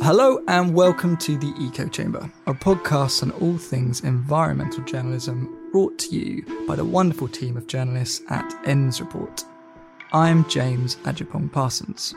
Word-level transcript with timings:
Hello 0.00 0.40
and 0.46 0.72
welcome 0.74 1.16
to 1.16 1.36
the 1.36 1.52
Eco 1.58 1.88
Chamber, 1.88 2.30
a 2.46 2.54
podcast 2.54 3.24
on 3.24 3.32
all 3.32 3.58
things 3.58 4.02
environmental 4.04 4.84
journalism 4.84 5.68
brought 5.72 5.98
to 5.98 6.16
you 6.16 6.44
by 6.68 6.76
the 6.76 6.84
wonderful 6.84 7.26
team 7.26 7.56
of 7.56 7.66
journalists 7.66 8.22
at 8.30 8.54
ENDS 8.64 9.00
Report. 9.00 9.44
I'm 10.12 10.48
James 10.48 10.96
Ajapong 11.02 11.50
Parsons. 11.50 12.14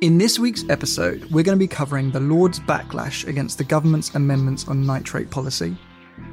In 0.00 0.16
this 0.16 0.38
week's 0.38 0.64
episode, 0.68 1.24
we're 1.32 1.42
going 1.42 1.58
to 1.58 1.62
be 1.62 1.66
covering 1.66 2.12
the 2.12 2.20
Lord's 2.20 2.60
backlash 2.60 3.26
against 3.26 3.58
the 3.58 3.64
government's 3.64 4.14
amendments 4.14 4.68
on 4.68 4.86
nitrate 4.86 5.30
policy, 5.30 5.76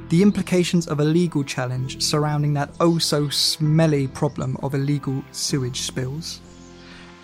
the 0.10 0.22
implications 0.22 0.88
of 0.88 1.00
a 1.00 1.04
legal 1.04 1.44
challenge 1.44 2.00
surrounding 2.00 2.54
that 2.54 2.76
oh 2.80 3.00
so 3.00 3.28
smelly 3.30 4.08
problem 4.08 4.56
of 4.62 4.76
illegal 4.76 5.24
sewage 5.32 5.82
spills, 5.82 6.42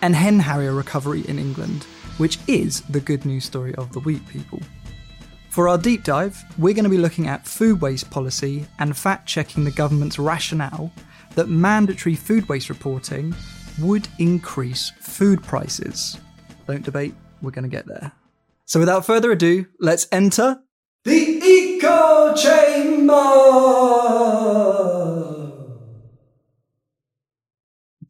and 0.02 0.16
hen 0.16 0.40
harrier 0.40 0.74
recovery 0.74 1.20
in 1.28 1.38
England, 1.38 1.86
which 2.18 2.38
is 2.46 2.82
the 2.82 3.00
good 3.00 3.24
news 3.24 3.44
story 3.44 3.74
of 3.76 3.92
the 3.92 4.00
week, 4.00 4.26
people. 4.28 4.60
For 5.50 5.68
our 5.68 5.78
deep 5.78 6.04
dive, 6.04 6.44
we're 6.58 6.74
going 6.74 6.84
to 6.84 6.90
be 6.90 6.98
looking 6.98 7.26
at 7.26 7.46
food 7.46 7.80
waste 7.80 8.10
policy 8.10 8.66
and 8.78 8.96
fact 8.96 9.26
checking 9.26 9.64
the 9.64 9.70
government's 9.70 10.18
rationale 10.18 10.92
that 11.34 11.48
mandatory 11.48 12.14
food 12.14 12.48
waste 12.48 12.68
reporting 12.68 13.34
would 13.80 14.06
increase 14.18 14.92
food 15.00 15.42
prices. 15.42 16.18
Don't 16.66 16.84
debate, 16.84 17.14
we're 17.42 17.50
going 17.50 17.64
to 17.64 17.68
get 17.68 17.86
there. 17.86 18.12
So 18.66 18.78
without 18.78 19.06
further 19.06 19.32
ado, 19.32 19.66
let's 19.80 20.06
enter 20.12 20.60
the 21.04 21.12
Eco 21.12 22.34
Chamber! 22.34 23.14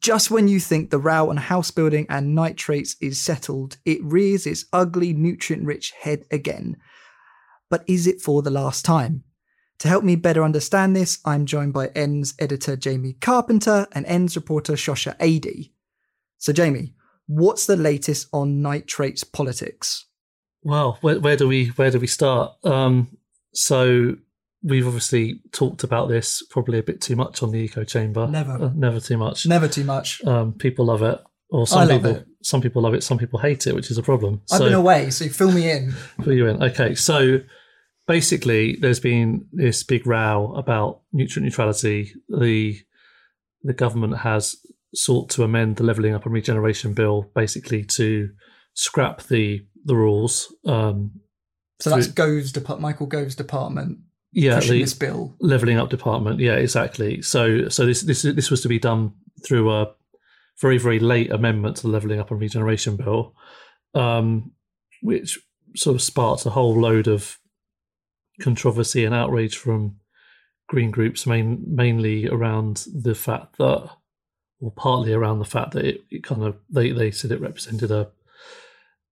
Just 0.09 0.31
when 0.31 0.47
you 0.47 0.59
think 0.59 0.89
the 0.89 0.97
row 0.97 1.29
on 1.29 1.37
house 1.37 1.69
building 1.69 2.07
and 2.09 2.33
nitrates 2.33 2.95
is 2.99 3.21
settled, 3.21 3.77
it 3.85 4.03
rears 4.03 4.47
its 4.47 4.65
ugly, 4.73 5.13
nutrient 5.13 5.67
rich 5.67 5.91
head 5.91 6.25
again. 6.31 6.77
But 7.69 7.83
is 7.85 8.07
it 8.07 8.19
for 8.19 8.41
the 8.41 8.49
last 8.49 8.83
time? 8.83 9.23
To 9.77 9.87
help 9.87 10.03
me 10.03 10.15
better 10.15 10.43
understand 10.43 10.95
this, 10.95 11.19
I'm 11.25 11.45
joined 11.45 11.73
by 11.73 11.89
ENDS 11.89 12.33
editor 12.39 12.75
Jamie 12.75 13.17
Carpenter 13.21 13.85
and 13.91 14.03
ENDS 14.07 14.35
reporter 14.35 14.73
Shosha 14.73 15.13
Adi. 15.21 15.75
So, 16.39 16.53
Jamie, 16.53 16.95
what's 17.27 17.67
the 17.67 17.77
latest 17.77 18.29
on 18.33 18.63
nitrates 18.63 19.23
politics? 19.23 20.07
Well, 20.63 20.97
where, 21.01 21.19
where 21.19 21.37
do 21.37 21.47
we 21.47 21.67
where 21.67 21.91
do 21.91 21.99
we 21.99 22.07
start? 22.07 22.53
Um, 22.65 23.15
so 23.53 24.15
we've 24.63 24.85
obviously 24.87 25.41
talked 25.51 25.83
about 25.83 26.09
this 26.09 26.43
probably 26.49 26.79
a 26.79 26.83
bit 26.83 26.99
too 27.01 27.15
much 27.15 27.41
on 27.43 27.51
the 27.51 27.59
eco 27.59 27.83
chamber. 27.83 28.27
Never. 28.27 28.51
uh, 28.53 28.71
never 28.75 28.99
too 28.99 29.17
much. 29.17 29.45
Never 29.45 29.67
too 29.67 29.83
much. 29.83 30.23
Um, 30.25 30.53
people 30.53 30.85
love 30.85 31.01
it, 31.01 31.19
or 31.49 31.65
some 31.67 31.87
people 31.87 32.11
it. 32.15 32.27
some 32.43 32.61
people 32.61 32.81
love 32.81 32.93
it, 32.93 33.03
some 33.03 33.17
people 33.17 33.39
hate 33.39 33.67
it, 33.67 33.75
which 33.75 33.89
is 33.91 33.97
a 33.97 34.03
problem. 34.03 34.41
I've 34.51 34.57
so 34.59 34.65
been 34.65 34.73
away, 34.73 35.09
so 35.11 35.27
fill 35.29 35.51
me 35.51 35.69
in. 35.71 35.91
fill 36.23 36.33
you 36.33 36.47
in. 36.47 36.61
Okay, 36.61 36.93
so 36.95 37.39
basically, 38.07 38.75
there's 38.81 38.99
been 38.99 39.45
this 39.51 39.83
big 39.83 40.05
row 40.05 40.53
about 40.55 41.01
nutrient 41.13 41.45
neutrality. 41.45 42.13
The 42.27 42.77
the 43.63 43.73
government 43.73 44.17
has 44.19 44.55
sought 44.95 45.29
to 45.29 45.43
amend 45.43 45.75
the 45.75 45.83
levelling 45.83 46.15
up 46.15 46.25
and 46.25 46.33
regeneration 46.33 46.93
bill, 46.93 47.29
basically 47.35 47.83
to 47.83 48.29
scrap 48.73 49.23
the 49.23 49.65
the 49.85 49.95
rules. 49.95 50.53
Um, 50.65 51.21
So 51.79 51.89
that's 51.91 52.07
Through- 52.07 52.13
Gove's 52.15 52.51
depart- 52.51 52.81
Michael 52.81 53.05
Gove's 53.07 53.35
department 53.35 53.99
yeah, 54.31 54.55
pushing 54.55 54.73
the, 54.73 54.81
this 54.81 54.93
bill. 54.93 55.35
leveling 55.39 55.77
up 55.77 55.89
department. 55.89 56.39
Yeah, 56.39 56.55
exactly. 56.55 57.21
So 57.21 57.69
so 57.69 57.85
this 57.85 58.01
this 58.01 58.21
this 58.21 58.51
was 58.51 58.61
to 58.61 58.67
be 58.67 58.79
done 58.79 59.13
through 59.45 59.71
a 59.71 59.93
very 60.61 60.77
very 60.77 60.99
late 60.99 61.31
amendment 61.31 61.77
to 61.77 61.83
the 61.83 61.89
leveling 61.89 62.19
up 62.19 62.31
and 62.31 62.39
regeneration 62.39 62.95
bill, 62.95 63.35
um, 63.93 64.51
which 65.01 65.39
sort 65.75 65.95
of 65.95 66.01
sparked 66.01 66.45
a 66.45 66.51
whole 66.51 66.79
load 66.79 67.07
of 67.07 67.37
controversy 68.41 69.05
and 69.05 69.13
outrage 69.13 69.57
from 69.57 69.97
green 70.67 70.91
groups, 70.91 71.25
main, 71.25 71.63
mainly 71.67 72.27
around 72.27 72.85
the 72.93 73.15
fact 73.15 73.57
that, 73.57 73.89
or 74.61 74.71
partly 74.71 75.13
around 75.13 75.39
the 75.39 75.45
fact 75.45 75.71
that 75.71 75.85
it, 75.85 76.01
it 76.11 76.23
kind 76.23 76.43
of 76.43 76.55
they 76.69 76.91
they 76.91 77.11
said 77.11 77.31
it 77.31 77.41
represented 77.41 77.91
a 77.91 78.09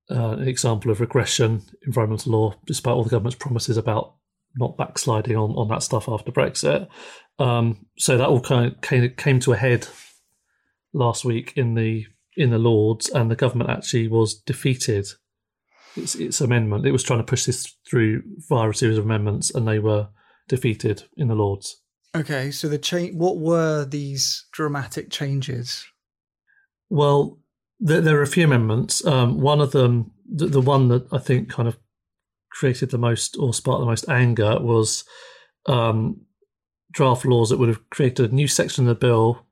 uh, 0.09 0.31
an 0.31 0.47
example 0.47 0.89
of 0.89 1.01
regression 1.01 1.63
in 1.81 1.87
environmental 1.87 2.31
law, 2.31 2.53
despite 2.65 2.93
all 2.93 3.03
the 3.03 3.09
government's 3.09 3.35
promises 3.35 3.75
about 3.75 4.13
not 4.55 4.77
backsliding 4.77 5.35
on, 5.35 5.51
on 5.51 5.67
that 5.69 5.83
stuff 5.83 6.07
after 6.09 6.31
Brexit. 6.31 6.87
Um, 7.39 7.85
so 7.97 8.17
that 8.17 8.27
all 8.27 8.41
kind 8.41 8.71
of 8.71 8.81
came, 8.81 9.09
came 9.11 9.39
to 9.41 9.53
a 9.53 9.57
head 9.57 9.87
last 10.93 11.25
week 11.25 11.53
in 11.55 11.75
the 11.75 12.05
in 12.35 12.51
the 12.51 12.59
Lords, 12.59 13.09
and 13.09 13.31
the 13.31 13.35
government 13.35 13.69
actually 13.69 14.07
was 14.07 14.35
defeated. 14.35 15.07
Its, 15.95 16.13
its 16.13 16.41
amendment. 16.41 16.85
It 16.85 16.91
was 16.91 17.01
trying 17.01 17.19
to 17.19 17.25
push 17.25 17.45
this 17.45 17.75
through 17.89 18.21
via 18.47 18.69
a 18.69 18.73
series 18.73 18.99
of 18.99 19.05
amendments, 19.05 19.49
and 19.53 19.67
they 19.67 19.79
were 19.79 20.09
defeated 20.47 21.03
in 21.17 21.27
the 21.27 21.33
Lords. 21.33 21.81
Okay, 22.15 22.51
so 22.51 22.69
the 22.69 22.77
change. 22.77 23.15
What 23.15 23.37
were 23.39 23.83
these 23.83 24.45
dramatic 24.51 25.09
changes? 25.09 25.85
Well, 26.89 27.39
there, 27.79 28.01
there 28.01 28.19
are 28.19 28.23
a 28.23 28.27
few 28.27 28.45
amendments. 28.45 29.05
Um, 29.05 29.39
one 29.39 29.59
of 29.59 29.71
them, 29.71 30.11
the, 30.31 30.45
the 30.47 30.61
one 30.61 30.87
that 30.89 31.11
I 31.11 31.17
think 31.17 31.49
kind 31.49 31.67
of 31.67 31.77
created 32.57 32.89
the 32.89 32.97
most 32.97 33.37
or 33.37 33.53
sparked 33.53 33.81
the 33.81 33.85
most 33.85 34.09
anger 34.09 34.57
was 34.59 35.03
um, 35.67 36.19
draft 36.91 37.23
laws 37.23 37.49
that 37.49 37.59
would 37.59 37.69
have 37.69 37.87
created 37.91 38.31
a 38.31 38.35
new 38.35 38.47
section 38.47 38.87
of 38.87 38.89
the 38.89 39.07
bill 39.07 39.45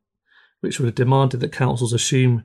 which 0.61 0.79
would 0.79 0.87
have 0.87 0.95
demanded 0.95 1.39
that 1.39 1.51
councils 1.51 1.93
assume 1.93 2.43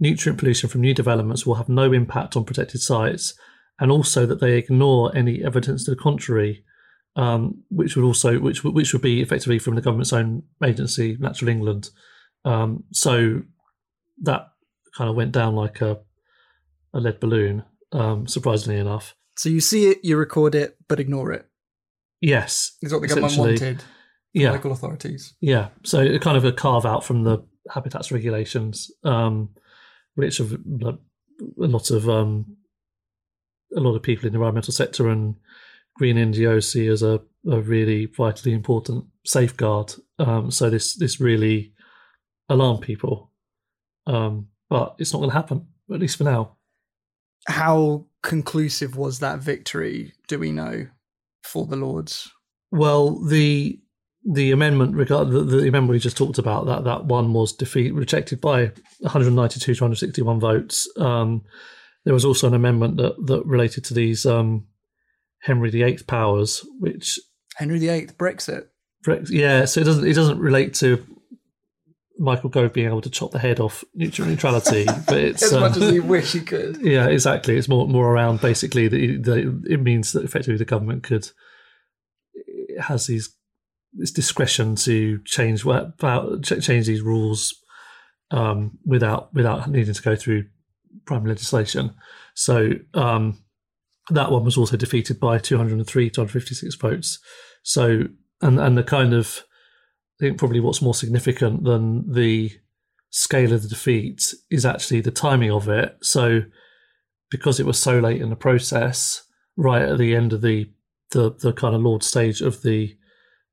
nutrient 0.00 0.40
pollution 0.40 0.68
from 0.68 0.80
new 0.80 0.92
developments 0.92 1.46
will 1.46 1.54
have 1.54 1.68
no 1.68 1.92
impact 1.92 2.36
on 2.36 2.44
protected 2.44 2.80
sites 2.80 3.34
and 3.78 3.92
also 3.92 4.26
that 4.26 4.40
they 4.40 4.58
ignore 4.58 5.16
any 5.16 5.44
evidence 5.44 5.84
to 5.84 5.92
the 5.92 5.96
contrary 5.96 6.64
um, 7.14 7.62
which 7.70 7.94
would 7.94 8.04
also 8.04 8.40
which 8.40 8.64
which 8.64 8.92
would 8.92 9.02
be 9.02 9.20
effectively 9.20 9.60
from 9.60 9.76
the 9.76 9.82
government's 9.82 10.12
own 10.12 10.42
agency 10.64 11.16
natural 11.20 11.50
england. 11.50 11.90
Um, 12.44 12.84
so 12.90 13.42
that 14.22 14.48
kind 14.96 15.10
of 15.10 15.14
went 15.16 15.32
down 15.32 15.54
like 15.54 15.80
a, 15.80 16.00
a 16.92 17.00
lead 17.00 17.20
balloon 17.20 17.64
um, 17.92 18.26
surprisingly 18.26 18.80
enough 18.80 19.14
So 19.36 19.48
you 19.48 19.60
see 19.60 19.88
it, 19.90 19.98
you 20.02 20.16
record 20.16 20.54
it, 20.54 20.76
but 20.88 21.00
ignore 21.00 21.32
it. 21.32 21.46
yes 22.20 22.76
Is 22.82 22.92
what 22.92 23.02
the 23.02 23.08
government 23.08 23.36
wanted. 23.36 23.84
yeah 24.32 24.52
Local 24.52 24.72
authorities. 24.72 25.34
Yeah, 25.40 25.68
so 25.84 26.18
kind 26.18 26.36
of 26.36 26.44
a 26.44 26.52
carve 26.52 26.86
out 26.86 27.04
from 27.04 27.24
the 27.24 27.44
habitats 27.70 28.12
regulations, 28.12 28.90
um, 29.04 29.50
which 30.14 30.38
have 30.38 30.52
a 30.52 30.98
lot 31.56 31.90
of 31.90 32.08
um, 32.08 32.56
a 33.76 33.80
lot 33.80 33.96
of 33.96 34.02
people 34.02 34.26
in 34.26 34.32
the 34.32 34.38
environmental 34.38 34.72
sector 34.72 35.08
and 35.08 35.36
green 35.94 36.16
NGOs 36.16 36.64
see 36.64 36.86
as 36.88 37.02
a, 37.02 37.20
a 37.50 37.60
really 37.60 38.06
vitally 38.06 38.52
important 38.52 39.06
safeguard. 39.24 39.94
Um, 40.18 40.50
so 40.50 40.70
this 40.70 40.94
this 40.94 41.20
really 41.20 41.72
alarmed 42.48 42.82
people, 42.82 43.30
um, 44.06 44.48
but 44.68 44.96
it's 44.98 45.12
not 45.12 45.20
going 45.20 45.30
to 45.30 45.36
happen 45.36 45.66
at 45.92 46.00
least 46.00 46.16
for 46.18 46.24
now. 46.24 46.56
How 47.46 48.06
conclusive 48.22 48.96
was 48.96 49.18
that 49.18 49.40
victory? 49.40 50.12
Do 50.28 50.38
we 50.38 50.52
know 50.52 50.86
for 51.42 51.66
the 51.66 51.76
Lords? 51.76 52.30
Well, 52.70 53.18
the 53.24 53.78
the 54.24 54.52
amendment 54.52 54.94
regard 54.94 55.30
the, 55.30 55.42
the 55.42 55.68
amendment 55.68 55.90
we 55.90 55.98
just 55.98 56.16
talked 56.16 56.38
about 56.38 56.66
that 56.66 56.84
that 56.84 57.06
one 57.06 57.32
was 57.32 57.52
defeat 57.52 57.92
rejected 57.92 58.40
by 58.40 58.70
192 59.00 59.74
to 59.74 59.84
161 59.84 60.38
votes. 60.38 60.88
Um, 60.96 61.42
there 62.04 62.14
was 62.14 62.24
also 62.24 62.46
an 62.46 62.54
amendment 62.54 62.96
that 62.98 63.14
that 63.26 63.44
related 63.44 63.84
to 63.84 63.94
these 63.94 64.24
um, 64.24 64.66
Henry 65.40 65.70
VIII 65.70 65.98
powers, 66.06 66.64
which 66.78 67.18
Henry 67.56 67.78
VIII, 67.78 68.06
Brexit. 68.18 68.66
Brex- 69.04 69.30
yeah, 69.30 69.64
so 69.64 69.80
it 69.80 69.84
doesn't 69.84 70.06
it 70.06 70.14
doesn't 70.14 70.38
relate 70.38 70.74
to 70.74 71.04
Michael 72.22 72.50
Gove 72.50 72.72
being 72.72 72.86
able 72.86 73.00
to 73.00 73.10
chop 73.10 73.32
the 73.32 73.38
head 73.40 73.58
off 73.58 73.82
nutrient 73.94 74.30
neutrality, 74.30 74.84
but 75.06 75.18
it's 75.18 75.42
As 75.42 75.52
much 75.52 75.76
um, 75.76 75.82
as 75.82 75.90
he 75.90 75.98
wish 76.00 76.32
he 76.32 76.40
could. 76.40 76.80
yeah, 76.80 77.08
exactly. 77.08 77.56
It's 77.56 77.68
more 77.68 77.88
more 77.88 78.12
around 78.12 78.40
basically 78.40 78.86
the 78.86 79.62
it 79.68 79.80
means 79.80 80.12
that 80.12 80.24
effectively 80.24 80.56
the 80.56 80.64
government 80.64 81.02
could 81.02 81.28
it 82.34 82.80
has 82.80 83.06
these 83.08 83.34
this 83.94 84.12
discretion 84.12 84.76
to 84.76 85.18
change 85.24 85.64
what 85.64 85.94
about 85.98 86.44
change 86.44 86.86
these 86.86 87.02
rules 87.02 87.54
um, 88.30 88.78
without 88.86 89.34
without 89.34 89.68
needing 89.68 89.92
to 89.92 90.02
go 90.02 90.14
through 90.14 90.44
primary 91.04 91.30
legislation. 91.30 91.92
So 92.34 92.70
um, 92.94 93.42
that 94.10 94.30
one 94.30 94.44
was 94.44 94.56
also 94.56 94.76
defeated 94.76 95.18
by 95.18 95.38
203 95.38 96.10
to 96.10 96.20
156 96.20 96.74
votes. 96.76 97.18
So 97.64 98.04
and 98.40 98.60
and 98.60 98.78
the 98.78 98.84
kind 98.84 99.12
of 99.12 99.42
I 100.22 100.26
think 100.26 100.38
probably 100.38 100.60
what's 100.60 100.80
more 100.80 100.94
significant 100.94 101.64
than 101.64 102.12
the 102.12 102.52
scale 103.10 103.52
of 103.52 103.62
the 103.62 103.68
defeat 103.68 104.32
is 104.50 104.64
actually 104.64 105.00
the 105.00 105.10
timing 105.10 105.50
of 105.50 105.68
it. 105.68 105.96
So 106.00 106.42
because 107.28 107.58
it 107.58 107.66
was 107.66 107.76
so 107.76 107.98
late 107.98 108.20
in 108.20 108.30
the 108.30 108.36
process, 108.36 109.24
right 109.56 109.82
at 109.82 109.98
the 109.98 110.14
end 110.14 110.32
of 110.32 110.40
the 110.40 110.70
the, 111.10 111.34
the 111.34 111.52
kind 111.52 111.74
of 111.74 111.82
Lord 111.82 112.04
stage 112.04 112.40
of 112.40 112.62
the 112.62 112.96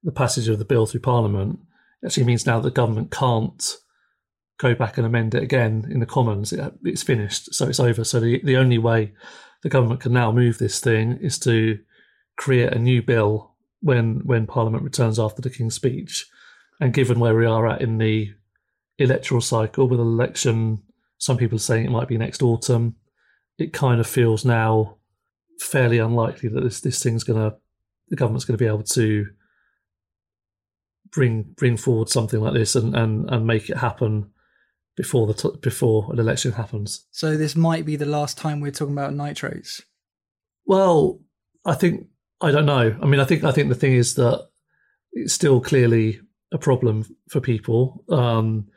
the 0.04 0.12
passage 0.12 0.48
of 0.48 0.60
the 0.60 0.66
bill 0.66 0.86
through 0.86 1.00
Parliament, 1.00 1.60
actually 2.06 2.25
means 2.25 2.45
now 2.45 2.60
the 2.60 2.69
government 2.69 3.10
can't 3.10 3.77
go 4.60 4.75
back 4.75 4.98
and 4.98 5.07
amend 5.07 5.33
it 5.33 5.42
again 5.42 5.88
in 5.89 6.00
the 6.00 6.06
Commons. 6.06 6.54
It, 6.54 6.74
it's 6.83 7.01
finished, 7.01 7.51
so 7.56 7.68
it's 7.68 7.80
over. 7.80 8.04
So 8.04 8.19
the 8.19 8.42
the 8.44 8.57
only 8.57 8.77
way 8.77 9.13
the 9.63 9.69
government 9.69 10.01
can 10.01 10.13
now 10.13 10.31
move 10.31 10.60
this 10.60 10.80
thing 10.80 11.18
is 11.19 11.39
to 11.39 11.80
create 12.38 12.71
a 12.74 12.80
new 12.80 13.01
bill 13.01 13.56
when 13.81 14.21
when 14.24 14.45
Parliament 14.45 14.83
returns 14.83 15.18
after 15.18 15.42
the 15.42 15.50
King's 15.50 15.74
speech. 15.74 16.30
And 16.79 16.93
given 16.93 17.19
where 17.19 17.35
we 17.35 17.45
are 17.45 17.67
at 17.67 17.81
in 17.81 17.97
the 17.97 18.33
electoral 18.97 19.41
cycle 19.41 19.87
with 19.87 19.99
an 19.99 20.07
election, 20.07 20.83
some 21.17 21.37
people 21.37 21.57
are 21.57 21.59
saying 21.59 21.85
it 21.85 21.91
might 21.91 22.07
be 22.07 22.17
next 22.17 22.41
autumn. 22.41 22.95
It 23.57 23.73
kind 23.73 23.99
of 23.99 24.07
feels 24.07 24.45
now 24.45 24.97
fairly 25.59 25.97
unlikely 25.97 26.47
that 26.49 26.61
this 26.61 26.79
this 26.79 27.03
thing's 27.03 27.25
gonna 27.25 27.55
the 28.09 28.15
government's 28.15 28.45
going 28.45 28.57
to 28.57 28.63
be 28.63 28.67
able 28.67 28.83
to 28.83 29.27
bring 31.11 31.43
bring 31.55 31.77
forward 31.77 32.09
something 32.09 32.39
like 32.39 32.53
this 32.53 32.75
and, 32.75 32.95
and, 32.95 33.29
and 33.29 33.47
make 33.47 33.69
it 33.69 33.77
happen 33.77 34.31
before 34.95 35.27
the 35.27 35.33
t- 35.33 35.57
before 35.61 36.11
an 36.11 36.19
election 36.19 36.51
happens. 36.51 37.05
So 37.11 37.37
this 37.37 37.55
might 37.55 37.85
be 37.85 37.95
the 37.95 38.05
last 38.05 38.37
time 38.37 38.59
we're 38.59 38.71
talking 38.71 38.93
about 38.93 39.13
nitrates. 39.13 39.81
Well, 40.65 41.19
I 41.65 41.73
think 41.73 42.07
I 42.41 42.51
don't 42.51 42.65
know. 42.65 42.97
I 43.01 43.05
mean, 43.05 43.19
I 43.19 43.25
think 43.25 43.43
I 43.43 43.51
think 43.51 43.69
the 43.69 43.75
thing 43.75 43.93
is 43.93 44.15
that 44.15 44.47
it's 45.13 45.33
still 45.33 45.61
clearly 45.61 46.21
a 46.51 46.57
problem 46.57 47.05
for 47.29 47.39
people. 47.39 48.03
Um, 48.09 48.67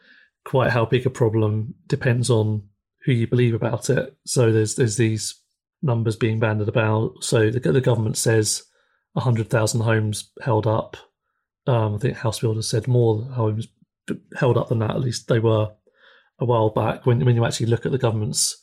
quite 0.45 0.71
how 0.71 0.85
big 0.85 1.07
a 1.07 1.11
problem 1.11 1.75
depends 1.87 2.31
on 2.31 2.63
who 3.05 3.13
you 3.13 3.27
believe 3.27 3.55
about 3.55 3.91
it. 3.91 4.17
So 4.27 4.53
there's 4.53 4.77
there's 4.77 4.97
these 4.97 5.41
numbers 5.83 6.17
being 6.17 6.39
banded 6.39 6.69
about. 6.69 7.23
So 7.23 7.51
the, 7.51 7.61
the 7.61 7.81
government 7.81 8.17
says 8.17 8.63
100,000 9.15 9.81
homes 9.81 10.31
held 10.43 10.67
up. 10.67 10.97
Um, 11.67 11.97
I 11.97 11.99
think 11.99 12.17
house 12.17 12.41
builders 12.41 12.69
said 12.69 12.89
more 12.89 13.25
homes 13.25 13.69
held 14.37 14.57
up 14.57 14.69
than 14.69 14.81
that. 14.81 14.91
At 14.91 15.01
least 15.01 15.29
they 15.29 15.39
were 15.39 15.71
a 16.39 16.45
while 16.45 16.71
back. 16.71 17.07
When 17.07 17.25
when 17.25 17.37
you 17.37 17.45
actually 17.45 17.67
look 17.67 17.87
at 17.87 17.93
the 17.93 17.99
government's 17.99 18.61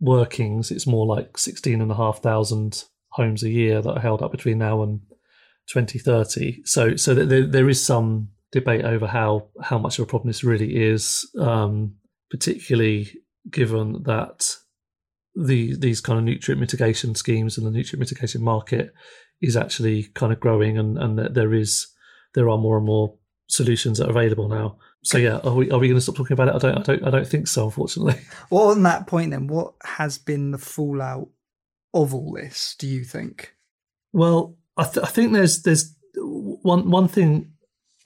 workings, 0.00 0.70
it's 0.70 0.86
more 0.86 1.06
like 1.06 1.36
16,500 1.38 2.84
homes 3.10 3.42
a 3.42 3.50
year 3.50 3.82
that 3.82 3.90
are 3.90 4.00
held 4.00 4.22
up 4.22 4.30
between 4.30 4.58
now 4.58 4.82
and 4.82 5.00
2030. 5.68 6.62
So 6.64 6.96
so 6.96 7.14
there, 7.14 7.46
there 7.46 7.68
is 7.68 7.84
some 7.84 8.28
debate 8.52 8.84
over 8.84 9.06
how 9.06 9.48
how 9.62 9.78
much 9.78 9.98
of 9.98 10.04
a 10.04 10.06
problem 10.06 10.28
this 10.28 10.44
really 10.44 10.76
is, 10.76 11.28
um, 11.38 11.94
particularly 12.30 13.10
given 13.50 14.02
that 14.04 14.56
the 15.34 15.76
these 15.76 16.00
kind 16.00 16.18
of 16.18 16.24
nutrient 16.24 16.60
mitigation 16.60 17.14
schemes 17.14 17.56
and 17.56 17.66
the 17.66 17.70
nutrient 17.70 18.00
mitigation 18.00 18.42
market 18.42 18.92
is 19.40 19.56
actually 19.56 20.04
kind 20.14 20.32
of 20.32 20.40
growing 20.40 20.76
and, 20.76 20.98
and 20.98 21.18
that 21.18 21.34
there 21.34 21.54
is 21.54 21.86
there 22.34 22.48
are 22.48 22.58
more 22.58 22.76
and 22.76 22.86
more 22.86 23.14
solutions 23.48 23.98
that 23.98 24.06
are 24.06 24.10
available 24.10 24.48
now. 24.48 24.78
So 25.02 25.18
yeah, 25.18 25.38
are 25.38 25.54
we 25.54 25.70
are 25.70 25.78
we 25.78 25.88
going 25.88 25.96
to 25.96 26.00
stop 26.00 26.16
talking 26.16 26.34
about 26.34 26.48
it? 26.48 26.54
I 26.54 26.58
don't 26.58 26.78
I 26.78 26.82
don't 26.82 27.04
I 27.06 27.10
don't 27.10 27.26
think 27.26 27.46
so, 27.46 27.64
unfortunately. 27.64 28.20
Well, 28.50 28.68
on 28.68 28.82
that 28.82 29.06
point, 29.06 29.30
then, 29.30 29.46
what 29.46 29.74
has 29.84 30.18
been 30.18 30.50
the 30.50 30.58
fallout 30.58 31.28
of 31.94 32.14
all 32.14 32.32
this? 32.32 32.74
Do 32.78 32.86
you 32.86 33.04
think? 33.04 33.54
Well, 34.12 34.56
I, 34.80 34.84
th- 34.84 35.04
I 35.04 35.08
think 35.08 35.32
there's 35.32 35.62
there's 35.62 35.94
one 36.16 36.90
one 36.90 37.06
thing 37.06 37.52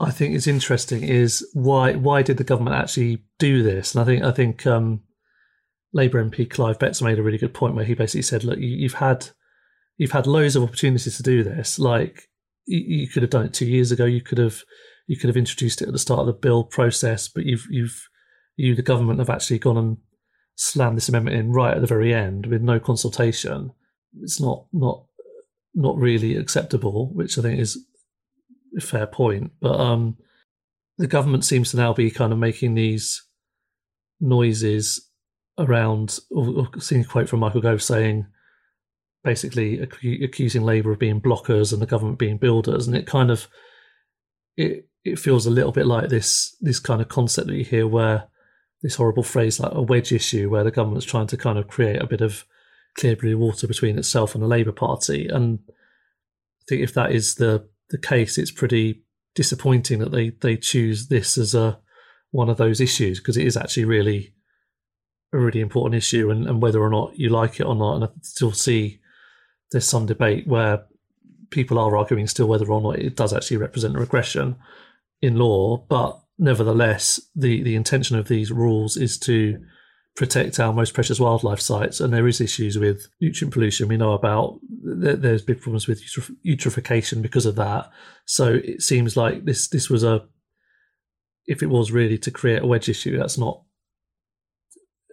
I 0.00 0.10
think 0.10 0.34
is 0.34 0.48
interesting 0.48 1.04
is 1.04 1.46
why 1.52 1.94
why 1.94 2.22
did 2.22 2.36
the 2.36 2.44
government 2.44 2.76
actually 2.76 3.24
do 3.38 3.62
this? 3.62 3.94
And 3.94 4.02
I 4.02 4.04
think 4.04 4.24
I 4.24 4.32
think 4.32 4.66
um, 4.66 5.02
Labour 5.92 6.24
MP 6.24 6.50
Clive 6.50 6.80
Betts 6.80 7.00
made 7.00 7.18
a 7.18 7.22
really 7.22 7.38
good 7.38 7.54
point 7.54 7.76
where 7.76 7.84
he 7.84 7.94
basically 7.94 8.22
said, 8.22 8.42
look, 8.42 8.58
you, 8.58 8.66
you've 8.66 8.94
had 8.94 9.28
you've 9.96 10.10
had 10.10 10.26
loads 10.26 10.56
of 10.56 10.64
opportunities 10.64 11.16
to 11.16 11.22
do 11.22 11.44
this. 11.44 11.78
Like 11.78 12.28
you, 12.66 12.80
you, 12.80 13.08
could 13.08 13.22
have 13.22 13.30
done 13.30 13.46
it 13.46 13.54
two 13.54 13.66
years 13.66 13.92
ago. 13.92 14.04
You 14.04 14.20
could 14.20 14.38
have 14.38 14.62
you 15.06 15.16
could 15.16 15.28
have 15.28 15.36
introduced 15.36 15.80
it 15.80 15.86
at 15.86 15.92
the 15.92 15.98
start 16.00 16.20
of 16.20 16.26
the 16.26 16.32
bill 16.32 16.64
process, 16.64 17.28
but 17.28 17.46
you've 17.46 17.66
you've 17.70 18.08
you 18.56 18.74
the 18.74 18.82
government 18.82 19.20
have 19.20 19.30
actually 19.30 19.60
gone 19.60 19.78
and 19.78 19.98
slammed 20.56 20.96
this 20.96 21.08
amendment 21.08 21.36
in 21.36 21.52
right 21.52 21.74
at 21.74 21.80
the 21.80 21.86
very 21.86 22.12
end 22.12 22.46
with 22.46 22.62
no 22.62 22.80
consultation. 22.80 23.70
It's 24.20 24.40
not 24.40 24.66
not 24.72 25.04
not 25.74 25.96
really 25.96 26.36
acceptable, 26.36 27.12
which 27.12 27.38
I 27.38 27.42
think 27.42 27.60
is 27.60 27.84
a 28.76 28.80
fair 28.80 29.06
point. 29.06 29.52
But 29.60 29.80
um, 29.80 30.16
the 30.98 31.06
government 31.06 31.44
seems 31.44 31.70
to 31.70 31.76
now 31.76 31.92
be 31.92 32.10
kind 32.10 32.32
of 32.32 32.38
making 32.38 32.74
these 32.74 33.22
noises 34.20 35.08
around, 35.58 36.18
seeing 36.78 37.02
a 37.02 37.04
quote 37.04 37.28
from 37.28 37.40
Michael 37.40 37.60
Gove 37.60 37.82
saying, 37.82 38.26
basically 39.22 39.80
accusing 39.80 40.62
Labour 40.62 40.92
of 40.92 40.98
being 40.98 41.20
blockers 41.20 41.72
and 41.72 41.80
the 41.80 41.86
government 41.86 42.18
being 42.18 42.36
builders, 42.36 42.86
and 42.86 42.96
it 42.96 43.06
kind 43.06 43.30
of 43.30 43.48
it 44.56 44.86
it 45.04 45.18
feels 45.18 45.46
a 45.46 45.50
little 45.50 45.72
bit 45.72 45.86
like 45.86 46.08
this 46.08 46.56
this 46.60 46.78
kind 46.78 47.00
of 47.00 47.08
concept 47.08 47.48
that 47.48 47.56
you 47.56 47.64
hear 47.64 47.86
where 47.86 48.28
this 48.82 48.96
horrible 48.96 49.22
phrase 49.22 49.58
like 49.58 49.72
a 49.72 49.82
wedge 49.82 50.12
issue 50.12 50.50
where 50.50 50.62
the 50.62 50.70
government's 50.70 51.06
trying 51.06 51.26
to 51.26 51.36
kind 51.36 51.58
of 51.58 51.68
create 51.68 52.00
a 52.00 52.06
bit 52.06 52.20
of 52.20 52.44
clear 52.98 53.16
blue 53.16 53.38
water 53.38 53.66
between 53.66 53.98
itself 53.98 54.34
and 54.34 54.42
the 54.42 54.48
Labour 54.48 54.72
Party, 54.72 55.28
and 55.28 55.58
I 55.68 56.64
think 56.68 56.82
if 56.82 56.94
that 56.94 57.12
is 57.12 57.36
the 57.36 57.68
the 57.90 57.98
case, 57.98 58.38
it's 58.38 58.50
pretty 58.50 59.02
disappointing 59.34 59.98
that 59.98 60.12
they 60.12 60.30
they 60.30 60.56
choose 60.56 61.08
this 61.08 61.36
as 61.36 61.54
a 61.54 61.78
one 62.30 62.48
of 62.48 62.56
those 62.56 62.80
issues 62.80 63.20
because 63.20 63.36
it 63.36 63.46
is 63.46 63.56
actually 63.56 63.84
really 63.84 64.34
a 65.32 65.38
really 65.38 65.60
important 65.60 65.96
issue, 65.96 66.30
and, 66.30 66.46
and 66.46 66.62
whether 66.62 66.80
or 66.80 66.90
not 66.90 67.18
you 67.18 67.28
like 67.28 67.60
it 67.60 67.66
or 67.66 67.74
not, 67.74 67.94
and 67.96 68.04
I 68.04 68.08
still 68.22 68.52
see 68.52 69.00
there's 69.72 69.88
some 69.88 70.06
debate 70.06 70.46
where 70.46 70.84
people 71.50 71.78
are 71.78 71.96
arguing 71.96 72.26
still 72.26 72.46
whether 72.46 72.70
or 72.70 72.80
not 72.80 72.98
it 72.98 73.16
does 73.16 73.32
actually 73.32 73.56
represent 73.56 73.96
a 73.96 74.00
regression 74.00 74.56
in 75.22 75.36
law, 75.36 75.76
but 75.88 76.20
nevertheless, 76.38 77.20
the, 77.34 77.62
the 77.62 77.76
intention 77.76 78.18
of 78.18 78.28
these 78.28 78.50
rules 78.50 78.96
is 78.96 79.18
to 79.18 79.64
protect 80.16 80.60
our 80.60 80.72
most 80.72 80.94
precious 80.94 81.18
wildlife 81.18 81.60
sites, 81.60 82.00
and 82.00 82.12
there 82.12 82.28
is 82.28 82.40
issues 82.40 82.78
with 82.78 83.08
nutrient 83.20 83.52
pollution. 83.52 83.88
We 83.88 83.96
know 83.96 84.12
about 84.12 84.60
there's 84.82 85.42
big 85.42 85.60
problems 85.60 85.86
with 85.86 86.02
eutrophication 86.46 87.22
because 87.22 87.46
of 87.46 87.56
that. 87.56 87.90
So 88.26 88.54
it 88.54 88.82
seems 88.82 89.16
like 89.16 89.44
this 89.44 89.68
this 89.68 89.90
was 89.90 90.04
a 90.04 90.26
if 91.46 91.62
it 91.62 91.68
was 91.68 91.92
really 91.92 92.18
to 92.18 92.30
create 92.30 92.62
a 92.62 92.66
wedge 92.66 92.88
issue, 92.88 93.18
that's 93.18 93.38
not. 93.38 93.62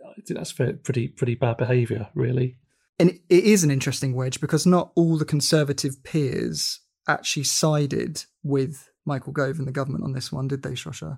I 0.06 0.21
think 0.25 0.38
that's 0.38 0.53
pretty 0.53 1.07
pretty 1.07 1.36
bad 1.36 1.57
behaviour, 1.57 2.09
really 2.13 2.57
and 3.01 3.19
it 3.30 3.44
is 3.44 3.63
an 3.63 3.71
interesting 3.71 4.13
wedge 4.13 4.39
because 4.39 4.68
not 4.68 4.92
all 4.94 5.18
the 5.18 5.25
Conservative 5.25 6.04
peers 6.04 6.81
actually 7.07 7.45
sided 7.45 8.25
with 8.44 8.92
Michael 9.06 9.33
Gove 9.33 9.57
and 9.57 9.68
the 9.68 9.71
government 9.71 10.04
on 10.04 10.13
this 10.13 10.31
one, 10.31 10.47
did 10.47 10.62
they, 10.62 10.74
Shosha? 10.74 11.18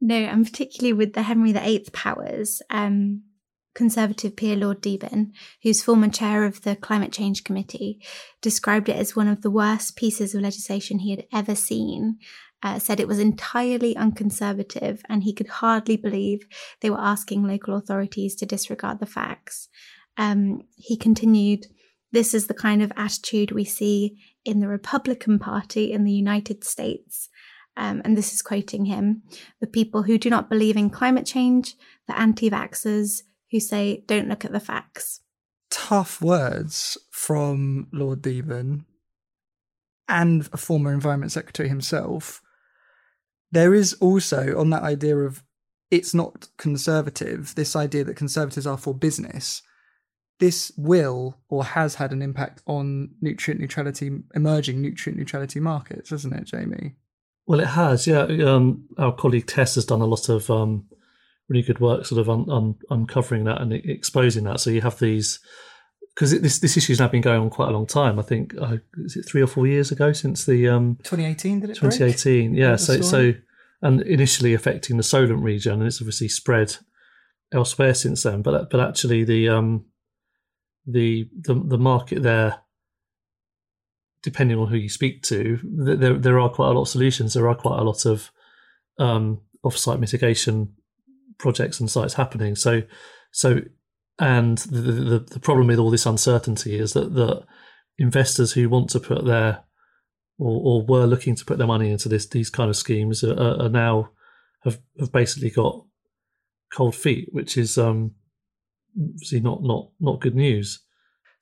No, 0.00 0.16
and 0.16 0.44
particularly 0.44 0.92
with 0.92 1.14
the 1.14 1.22
Henry 1.22 1.52
VIII 1.52 1.86
powers, 1.92 2.60
um, 2.70 3.22
Conservative 3.74 4.36
peer 4.36 4.54
Lord 4.54 4.80
Deben, 4.80 5.32
who's 5.64 5.82
former 5.82 6.08
chair 6.08 6.44
of 6.44 6.62
the 6.62 6.76
Climate 6.76 7.10
Change 7.10 7.42
Committee, 7.42 8.00
described 8.40 8.88
it 8.88 8.96
as 8.96 9.16
one 9.16 9.26
of 9.26 9.42
the 9.42 9.50
worst 9.50 9.96
pieces 9.96 10.32
of 10.32 10.42
legislation 10.42 11.00
he 11.00 11.10
had 11.10 11.26
ever 11.32 11.56
seen. 11.56 12.18
Uh, 12.62 12.78
said 12.78 12.98
it 12.98 13.08
was 13.08 13.18
entirely 13.18 13.94
unconservative 13.94 15.02
and 15.10 15.24
he 15.24 15.34
could 15.34 15.48
hardly 15.48 15.98
believe 15.98 16.46
they 16.80 16.88
were 16.88 17.00
asking 17.00 17.46
local 17.46 17.76
authorities 17.76 18.34
to 18.34 18.46
disregard 18.46 19.00
the 19.00 19.06
facts. 19.06 19.68
Um, 20.16 20.62
he 20.76 20.96
continued, 20.96 21.66
This 22.10 22.32
is 22.32 22.46
the 22.46 22.54
kind 22.54 22.82
of 22.82 22.92
attitude 22.96 23.52
we 23.52 23.64
see 23.64 24.18
in 24.46 24.60
the 24.60 24.68
Republican 24.68 25.38
Party 25.38 25.92
in 25.92 26.04
the 26.04 26.12
United 26.12 26.64
States. 26.64 27.28
Um, 27.76 28.02
and 28.04 28.16
this 28.16 28.32
is 28.32 28.42
quoting 28.42 28.84
him 28.84 29.22
the 29.60 29.66
people 29.66 30.04
who 30.04 30.18
do 30.18 30.30
not 30.30 30.48
believe 30.48 30.76
in 30.76 30.90
climate 30.90 31.26
change, 31.26 31.74
the 32.06 32.18
anti 32.18 32.48
vaxxers 32.48 33.22
who 33.50 33.60
say, 33.60 34.04
don't 34.06 34.28
look 34.28 34.44
at 34.44 34.52
the 34.52 34.60
facts. 34.60 35.20
Tough 35.70 36.20
words 36.22 36.96
from 37.10 37.88
Lord 37.92 38.22
Deben 38.22 38.84
and 40.08 40.48
a 40.52 40.56
former 40.56 40.92
Environment 40.92 41.32
Secretary 41.32 41.68
himself. 41.68 42.40
There 43.50 43.74
is 43.74 43.94
also, 43.94 44.58
on 44.58 44.70
that 44.70 44.82
idea 44.82 45.16
of 45.16 45.42
it's 45.90 46.14
not 46.14 46.48
conservative, 46.58 47.54
this 47.54 47.74
idea 47.74 48.04
that 48.04 48.16
conservatives 48.16 48.66
are 48.66 48.78
for 48.78 48.94
business 48.94 49.62
this 50.40 50.72
will 50.76 51.38
or 51.48 51.64
has 51.64 51.94
had 51.96 52.12
an 52.12 52.22
impact 52.22 52.62
on 52.66 53.10
nutrient 53.20 53.60
neutrality, 53.60 54.10
emerging 54.34 54.80
nutrient 54.80 55.18
neutrality 55.18 55.60
markets, 55.60 56.10
hasn't 56.10 56.34
it, 56.34 56.44
Jamie? 56.44 56.96
Well, 57.46 57.60
it 57.60 57.68
has, 57.68 58.06
yeah. 58.06 58.22
Um, 58.22 58.88
our 58.96 59.12
colleague 59.12 59.46
Tess 59.46 59.74
has 59.74 59.84
done 59.84 60.00
a 60.00 60.06
lot 60.06 60.28
of 60.28 60.50
um, 60.50 60.86
really 61.48 61.62
good 61.62 61.80
work, 61.80 62.06
sort 62.06 62.20
of 62.20 62.30
un- 62.30 62.50
un- 62.50 62.78
uncovering 62.90 63.44
that 63.44 63.60
and 63.60 63.72
exposing 63.72 64.44
that. 64.44 64.60
So 64.60 64.70
you 64.70 64.80
have 64.80 64.98
these 64.98 65.40
because 66.14 66.30
this 66.40 66.60
this 66.60 66.76
issue 66.76 66.92
has 66.92 67.00
now 67.00 67.08
been 67.08 67.20
going 67.20 67.40
on 67.40 67.50
quite 67.50 67.68
a 67.68 67.72
long 67.72 67.86
time. 67.86 68.18
I 68.18 68.22
think 68.22 68.54
uh, 68.60 68.78
is 68.98 69.16
it 69.16 69.24
three 69.28 69.42
or 69.42 69.46
four 69.46 69.66
years 69.66 69.90
ago 69.90 70.12
since 70.12 70.44
the 70.46 70.68
um, 70.68 70.96
2018 71.02 71.60
did 71.60 71.70
it? 71.70 71.74
2018, 71.74 72.50
break? 72.50 72.60
yeah. 72.60 72.76
So 72.76 73.00
so 73.00 73.34
and 73.82 74.00
initially 74.02 74.54
affecting 74.54 74.96
the 74.96 75.02
Solent 75.02 75.42
region, 75.42 75.74
and 75.74 75.82
it's 75.84 76.00
obviously 76.00 76.28
spread 76.28 76.76
elsewhere 77.52 77.94
since 77.94 78.22
then. 78.22 78.42
But 78.42 78.70
but 78.70 78.80
actually 78.80 79.24
the 79.24 79.48
um, 79.48 79.84
the 80.86 81.28
the, 81.34 81.54
the 81.54 81.78
market 81.78 82.22
there 82.22 82.60
depending 84.24 84.58
on 84.58 84.68
who 84.68 84.76
you 84.76 84.88
speak 84.88 85.22
to, 85.24 85.60
there 85.62 86.14
there 86.14 86.40
are 86.40 86.48
quite 86.48 86.70
a 86.70 86.72
lot 86.72 86.82
of 86.82 86.88
solutions. 86.88 87.34
There 87.34 87.48
are 87.48 87.54
quite 87.54 87.78
a 87.78 87.84
lot 87.84 88.06
of 88.06 88.30
um, 88.98 89.42
offsite 89.64 90.00
mitigation 90.00 90.74
projects 91.38 91.78
and 91.78 91.90
sites 91.90 92.14
happening. 92.14 92.56
So 92.56 92.82
so 93.30 93.60
and 94.18 94.58
the, 94.58 94.80
the, 94.80 95.18
the 95.18 95.40
problem 95.40 95.66
with 95.66 95.78
all 95.78 95.90
this 95.90 96.06
uncertainty 96.06 96.78
is 96.78 96.94
that 96.94 97.14
that 97.14 97.44
investors 97.98 98.52
who 98.52 98.68
want 98.68 98.90
to 98.90 99.00
put 99.00 99.24
their 99.24 99.62
or, 100.38 100.82
or 100.82 100.86
were 100.86 101.06
looking 101.06 101.36
to 101.36 101.44
put 101.44 101.58
their 101.58 101.66
money 101.66 101.90
into 101.90 102.08
this 102.08 102.26
these 102.26 102.50
kind 102.50 102.70
of 102.70 102.76
schemes 102.76 103.22
are, 103.22 103.38
are 103.38 103.68
now 103.68 104.10
have 104.64 104.80
have 104.98 105.12
basically 105.12 105.50
got 105.50 105.84
cold 106.72 106.94
feet, 106.94 107.28
which 107.30 107.56
is 107.56 107.76
um, 107.78 108.12
obviously 108.98 109.40
not 109.40 109.62
not 109.62 109.90
not 110.00 110.20
good 110.20 110.34
news. 110.34 110.80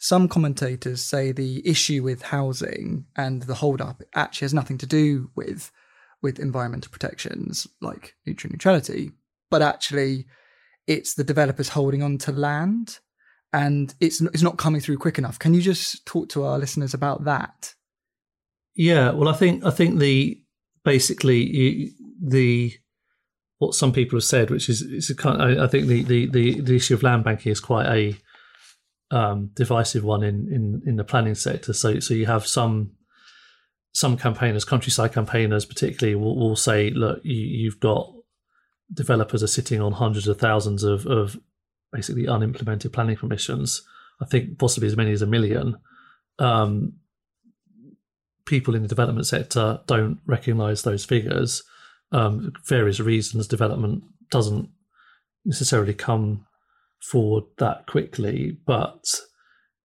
Some 0.03 0.27
commentators 0.27 1.01
say 1.01 1.31
the 1.31 1.63
issue 1.65 2.03
with 2.03 2.23
housing 2.23 3.07
and 3.15 3.43
the 3.43 3.55
hold-up 3.55 4.03
actually 4.17 4.47
has 4.47 4.53
nothing 4.53 4.77
to 4.79 4.87
do 4.87 5.31
with 5.37 5.71
with 6.21 6.41
environmental 6.41 6.91
protections 6.91 7.69
like 7.81 8.17
nutrient 8.27 8.55
neutrality, 8.55 9.13
but 9.49 9.63
actually 9.63 10.27
it's 10.89 11.15
the 11.15 11.23
developers 11.23 11.69
holding 11.69 12.03
on 12.03 12.19
to 12.19 12.33
land 12.33 12.99
and 13.53 13.95
it's 14.01 14.21
it's 14.21 14.43
not 14.43 14.59
coming 14.59 14.81
through 14.81 14.99
quick 14.99 15.19
enough. 15.19 15.39
Can 15.39 15.55
you 15.55 15.63
just 15.63 16.05
talk 16.05 16.29
to 16.31 16.43
our 16.43 16.59
listeners 16.59 16.95
about 16.95 17.23
that? 17.23 17.73
Yeah, 18.75 19.13
well, 19.13 19.29
I 19.29 19.35
think 19.35 19.65
I 19.65 19.71
think 19.71 20.01
the 20.01 20.43
basically 20.85 21.93
the 22.21 22.73
what 23.59 23.77
some 23.77 23.93
people 23.93 24.17
have 24.17 24.25
said, 24.25 24.51
which 24.51 24.69
is 24.69 24.83
it's 24.83 25.11
a 25.11 25.15
kind. 25.15 25.41
Of, 25.41 25.59
I 25.61 25.69
think 25.69 25.87
the, 25.87 26.03
the, 26.03 26.27
the, 26.27 26.61
the 26.61 26.75
issue 26.75 26.95
of 26.95 27.05
land 27.05 27.23
banking 27.23 27.53
is 27.53 27.61
quite 27.61 27.87
a 27.87 28.19
um, 29.13 29.51
divisive 29.55 30.03
one 30.03 30.23
in, 30.23 30.49
in, 30.53 30.83
in 30.87 30.97
the 30.97 31.05
planning 31.05 31.35
sector. 31.35 31.73
So 31.73 32.01
so 32.01 32.15
you 32.15 32.27
have 32.27 32.47
some 32.47 32.93
some 33.93 34.17
campaigners, 34.17 34.65
countryside 34.65 35.13
campaigners 35.13 35.67
particularly, 35.67 36.15
will, 36.15 36.37
will 36.37 36.57
say, 36.57 36.91
look, 36.91 37.21
you, 37.23 37.37
you've 37.37 37.79
got 37.79 38.11
developers 38.93 39.43
are 39.43 39.49
sitting 39.49 39.83
on 39.83 39.93
hundreds 39.93 40.27
of 40.27 40.39
thousands 40.39 40.83
of, 40.83 41.07
of 41.07 41.39
basically 41.93 42.27
unimplemented 42.27 42.93
planning 42.93 43.17
permissions. 43.17 43.83
I 44.21 44.25
think 44.25 44.59
possibly 44.59 44.87
as 44.87 44.97
many 44.97 45.13
as 45.13 45.23
a 45.23 45.27
million. 45.27 45.77
Um, 46.39 46.95
people 48.47 48.75
in 48.75 48.83
the 48.83 48.89
development 48.89 49.27
sector 49.27 49.81
don't 49.87 50.21
recognise 50.27 50.83
those 50.83 51.05
figures. 51.05 51.63
Um, 52.13 52.53
various 52.65 53.01
reasons, 53.01 53.47
development 53.47 54.05
doesn't 54.31 54.69
necessarily 55.45 55.95
come 55.95 56.47
forward 57.03 57.45
that 57.59 57.87
quickly. 57.87 58.57
But 58.67 59.05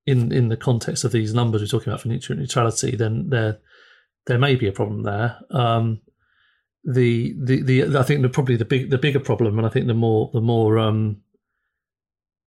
in 0.06 0.32
in 0.32 0.50
the 0.50 0.58
context 0.58 1.04
of 1.04 1.12
these 1.12 1.34
numbers 1.34 1.62
we're 1.62 1.68
talking 1.68 1.92
about 1.92 2.02
for 2.02 2.08
neutrality, 2.08 2.96
then 2.96 3.30
there 3.30 3.60
there 4.26 4.38
may 4.38 4.56
be 4.56 4.68
a 4.68 4.74
problem 4.74 5.04
there. 5.04 5.38
Um, 5.52 6.02
the, 6.84 7.36
the 7.38 7.62
the 7.62 8.00
I 8.00 8.04
think 8.04 8.22
the 8.22 8.30
probably 8.30 8.56
the 8.56 8.66
big 8.66 8.90
the 8.90 8.98
bigger 8.98 9.20
problem, 9.20 9.58
and 9.58 9.68
I 9.68 9.70
think 9.70 9.88
the 9.88 9.94
more 9.94 10.30
the 10.34 10.42
more 10.42 10.78
um, 10.80 11.22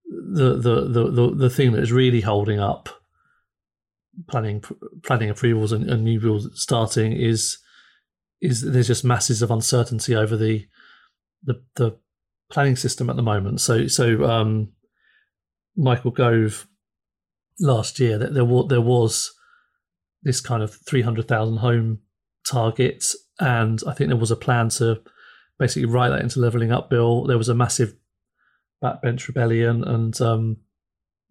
the, 0.07 0.57
the 0.57 0.89
the 0.89 1.11
the 1.11 1.35
the 1.35 1.51
thing 1.51 1.73
that 1.73 1.83
is 1.83 1.93
really 1.93 2.23
holding 2.23 2.59
up 2.59 2.89
planning 4.29 4.63
planning 5.03 5.31
approvals 5.31 5.73
and, 5.73 5.89
and 5.89 6.05
new 6.05 6.21
builds 6.21 6.49
starting 6.61 7.13
is 7.13 7.59
is 8.41 8.63
there's 8.63 8.87
just 8.87 9.05
masses 9.05 9.43
of 9.43 9.51
uncertainty 9.51 10.15
over 10.15 10.37
the 10.37 10.67
the 11.43 11.63
the 11.77 11.99
planning 12.51 12.77
system 12.77 13.09
at 13.09 13.17
the 13.17 13.23
moment. 13.23 13.61
So 13.61 13.87
so 13.87 14.25
um, 14.25 14.73
Michael 15.77 16.11
Gove 16.11 16.67
last 17.59 18.01
year 18.01 18.19
that 18.19 18.35
there 18.35 18.45
was 18.45 18.69
there 18.69 18.81
was 18.81 19.33
this 20.23 20.41
kind 20.41 20.63
of 20.63 20.75
three 20.87 21.03
hundred 21.03 21.29
thousand 21.29 21.59
home 21.59 22.01
target, 22.47 23.05
and 23.39 23.81
I 23.87 23.95
think 23.95 24.09
there 24.09 24.17
was 24.17 24.31
a 24.31 24.37
plan 24.37 24.69
to 24.71 25.03
basically 25.59 25.87
write 25.87 26.11
that 26.11 26.23
into 26.23 26.41
levelling 26.41 26.73
up 26.73 26.91
bill. 26.91 27.25
There 27.25 27.39
was 27.39 27.49
a 27.49 27.55
massive 27.55 27.95
backbench 28.83 29.29
rebellion, 29.29 29.85
and 29.85 30.19
um, 30.21 30.57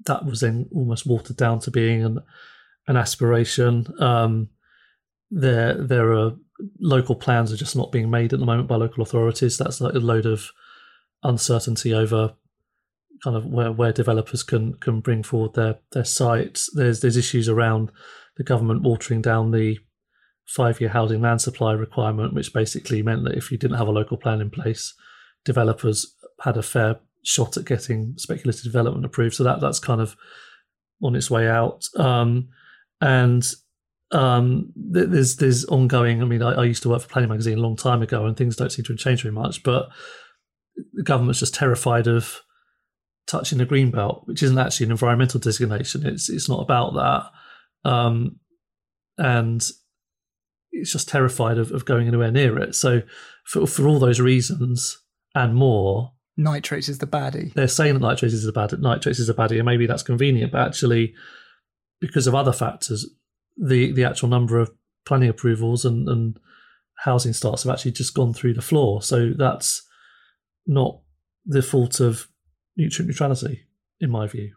that 0.05 0.25
was 0.25 0.39
then 0.39 0.67
almost 0.73 1.05
watered 1.05 1.37
down 1.37 1.59
to 1.59 1.71
being 1.71 2.03
an 2.03 2.19
an 2.87 2.97
aspiration. 2.97 3.87
Um, 3.99 4.49
there 5.31 5.75
there 5.75 6.13
are 6.13 6.31
local 6.79 7.15
plans 7.15 7.51
are 7.51 7.57
just 7.57 7.75
not 7.75 7.91
being 7.91 8.09
made 8.09 8.33
at 8.33 8.39
the 8.39 8.45
moment 8.45 8.67
by 8.67 8.75
local 8.75 9.03
authorities. 9.03 9.57
That's 9.57 9.81
like 9.81 9.93
a 9.93 9.99
load 9.99 10.25
of 10.25 10.49
uncertainty 11.23 11.93
over 11.93 12.33
kind 13.23 13.35
of 13.35 13.45
where, 13.45 13.71
where 13.71 13.91
developers 13.91 14.43
can 14.43 14.73
can 14.75 15.01
bring 15.01 15.23
forward 15.23 15.53
their 15.53 15.79
their 15.91 16.05
sites. 16.05 16.69
There's 16.73 17.01
there's 17.01 17.17
issues 17.17 17.49
around 17.49 17.91
the 18.37 18.43
government 18.43 18.83
watering 18.83 19.21
down 19.21 19.51
the 19.51 19.79
five 20.47 20.81
year 20.81 20.89
housing 20.89 21.21
land 21.21 21.41
supply 21.41 21.73
requirement, 21.73 22.33
which 22.33 22.53
basically 22.53 23.03
meant 23.03 23.23
that 23.23 23.35
if 23.35 23.51
you 23.51 23.57
didn't 23.57 23.77
have 23.77 23.87
a 23.87 23.91
local 23.91 24.17
plan 24.17 24.41
in 24.41 24.49
place, 24.49 24.93
developers 25.45 26.15
had 26.41 26.57
a 26.57 26.63
fair 26.63 26.99
shot 27.23 27.57
at 27.57 27.65
getting 27.65 28.13
speculative 28.17 28.63
development 28.63 29.05
approved. 29.05 29.35
So 29.35 29.43
that 29.43 29.61
that's 29.61 29.79
kind 29.79 30.01
of 30.01 30.15
on 31.01 31.15
its 31.15 31.29
way 31.29 31.47
out. 31.47 31.85
Um, 31.97 32.49
and 33.01 33.45
um, 34.11 34.71
there's 34.75 35.35
there's 35.35 35.65
ongoing. 35.65 36.21
I 36.21 36.25
mean, 36.25 36.41
I, 36.41 36.53
I, 36.53 36.63
used 36.63 36.81
to 36.83 36.89
work 36.89 37.01
for 37.01 37.09
Planning 37.09 37.29
Magazine 37.29 37.59
a 37.59 37.61
long 37.61 37.75
time 37.75 38.01
ago, 38.01 38.25
and 38.25 38.35
things 38.35 38.55
don't 38.55 38.71
seem 38.71 38.83
to 38.85 38.93
have 38.93 38.99
changed 38.99 39.21
very 39.23 39.33
much. 39.33 39.61
But 39.61 39.89
the 40.93 41.03
government's 41.03 41.39
just 41.39 41.55
terrified 41.55 42.07
of 42.07 42.41
touching 43.27 43.59
the 43.59 43.65
green 43.65 43.91
belt, 43.91 44.23
which 44.25 44.43
isn't 44.43 44.57
actually 44.57 44.85
an 44.85 44.91
environmental 44.91 45.39
designation. 45.39 46.05
It's 46.05 46.29
it's 46.29 46.49
not 46.49 46.61
about 46.61 46.93
that, 46.95 47.89
um, 47.89 48.39
and 49.17 49.61
it's 50.71 50.91
just 50.91 51.09
terrified 51.09 51.57
of, 51.57 51.71
of 51.71 51.85
going 51.85 52.07
anywhere 52.07 52.31
near 52.31 52.57
it. 52.59 52.75
So, 52.75 53.01
for 53.45 53.67
for 53.67 53.87
all 53.87 53.99
those 53.99 54.19
reasons 54.19 54.97
and 55.35 55.55
more, 55.55 56.13
nitrates 56.37 56.89
is 56.89 56.97
the 56.97 57.07
baddie. 57.07 57.53
They're 57.53 57.67
saying 57.67 57.93
that 57.93 58.01
nitrates 58.01 58.33
is 58.33 58.45
a 58.45 58.51
bad 58.51 58.79
nitrates 58.79 59.19
is 59.19 59.29
a 59.29 59.33
baddie, 59.33 59.57
and 59.57 59.65
maybe 59.65 59.85
that's 59.85 60.03
convenient, 60.03 60.51
but 60.51 60.67
actually, 60.67 61.13
because 62.01 62.27
of 62.27 62.35
other 62.35 62.53
factors, 62.53 63.07
the 63.57 63.91
the 63.91 64.03
actual 64.03 64.29
number 64.29 64.59
of 64.59 64.71
planning 65.05 65.29
approvals 65.29 65.85
and, 65.85 66.07
and 66.07 66.39
housing 66.99 67.33
starts 67.33 67.63
have 67.63 67.73
actually 67.73 67.91
just 67.91 68.13
gone 68.13 68.33
through 68.33 68.53
the 68.53 68.61
floor. 68.61 69.01
So 69.01 69.31
that's 69.37 69.87
not 70.69 70.99
the 71.45 71.61
fault 71.61 71.99
of 71.99 72.27
nutrient 72.77 73.09
neutrality, 73.09 73.65
in 73.99 74.09
my 74.09 74.27
view. 74.27 74.53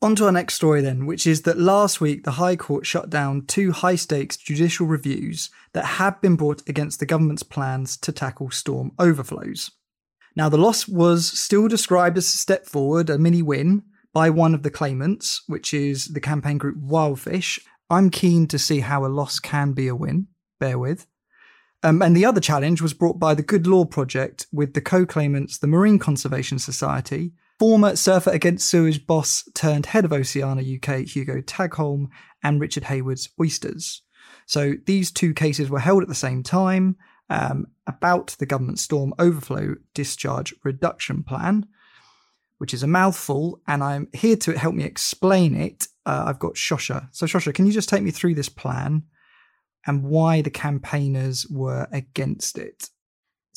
On 0.00 0.14
to 0.16 0.26
our 0.26 0.32
next 0.32 0.54
story, 0.54 0.80
then, 0.80 1.06
which 1.06 1.26
is 1.26 1.42
that 1.42 1.58
last 1.58 2.00
week 2.00 2.24
the 2.24 2.32
High 2.32 2.56
Court 2.56 2.86
shut 2.86 3.10
down 3.10 3.46
two 3.46 3.72
high 3.72 3.96
stakes 3.96 4.36
judicial 4.36 4.86
reviews 4.86 5.50
that 5.72 5.84
had 5.84 6.20
been 6.20 6.36
brought 6.36 6.68
against 6.68 7.00
the 7.00 7.06
government's 7.06 7.42
plans 7.42 7.96
to 7.98 8.12
tackle 8.12 8.50
storm 8.50 8.92
overflows. 8.98 9.72
Now, 10.36 10.48
the 10.48 10.56
loss 10.56 10.86
was 10.86 11.26
still 11.26 11.66
described 11.66 12.16
as 12.16 12.26
a 12.32 12.36
step 12.36 12.66
forward, 12.66 13.10
a 13.10 13.18
mini 13.18 13.42
win, 13.42 13.82
by 14.12 14.30
one 14.30 14.54
of 14.54 14.62
the 14.62 14.70
claimants, 14.70 15.42
which 15.46 15.74
is 15.74 16.06
the 16.06 16.20
campaign 16.20 16.58
group 16.58 16.76
Wildfish, 16.78 17.58
I'm 17.90 18.10
keen 18.10 18.46
to 18.48 18.58
see 18.58 18.80
how 18.80 19.04
a 19.04 19.08
loss 19.08 19.38
can 19.38 19.72
be 19.72 19.88
a 19.88 19.96
win. 19.96 20.28
Bear 20.60 20.78
with. 20.78 21.06
Um, 21.82 22.02
and 22.02 22.16
the 22.16 22.24
other 22.24 22.40
challenge 22.40 22.82
was 22.82 22.92
brought 22.92 23.18
by 23.18 23.34
the 23.34 23.42
Good 23.42 23.66
Law 23.66 23.84
Project 23.84 24.46
with 24.52 24.74
the 24.74 24.80
co 24.80 25.06
claimants, 25.06 25.58
the 25.58 25.66
Marine 25.66 25.98
Conservation 25.98 26.58
Society, 26.58 27.32
former 27.58 27.94
Surfer 27.96 28.30
Against 28.30 28.68
Sewage 28.68 29.06
boss 29.06 29.48
turned 29.54 29.86
head 29.86 30.04
of 30.04 30.12
Oceana 30.12 30.62
UK, 30.62 31.06
Hugo 31.06 31.40
Tagholm, 31.40 32.08
and 32.42 32.60
Richard 32.60 32.84
Hayward's 32.84 33.28
Oysters. 33.40 34.02
So 34.46 34.74
these 34.86 35.10
two 35.10 35.34
cases 35.34 35.70
were 35.70 35.78
held 35.78 36.02
at 36.02 36.08
the 36.08 36.14
same 36.14 36.42
time 36.42 36.96
um, 37.30 37.66
about 37.86 38.34
the 38.38 38.46
government 38.46 38.78
storm 38.78 39.14
overflow 39.18 39.74
discharge 39.94 40.54
reduction 40.64 41.22
plan, 41.22 41.66
which 42.58 42.74
is 42.74 42.82
a 42.82 42.88
mouthful, 42.88 43.60
and 43.68 43.84
I'm 43.84 44.08
here 44.12 44.36
to 44.36 44.58
help 44.58 44.74
me 44.74 44.84
explain 44.84 45.54
it 45.54 45.86
uh, 46.06 46.24
I've 46.26 46.38
got 46.38 46.54
Shosha. 46.54 47.08
So, 47.12 47.26
Shosha, 47.26 47.54
can 47.54 47.66
you 47.66 47.72
just 47.72 47.88
take 47.88 48.02
me 48.02 48.10
through 48.10 48.34
this 48.34 48.48
plan 48.48 49.02
and 49.88 50.04
why 50.04 50.42
the 50.42 50.50
campaigners 50.50 51.46
were 51.48 51.88
against 51.90 52.58
it? 52.58 52.90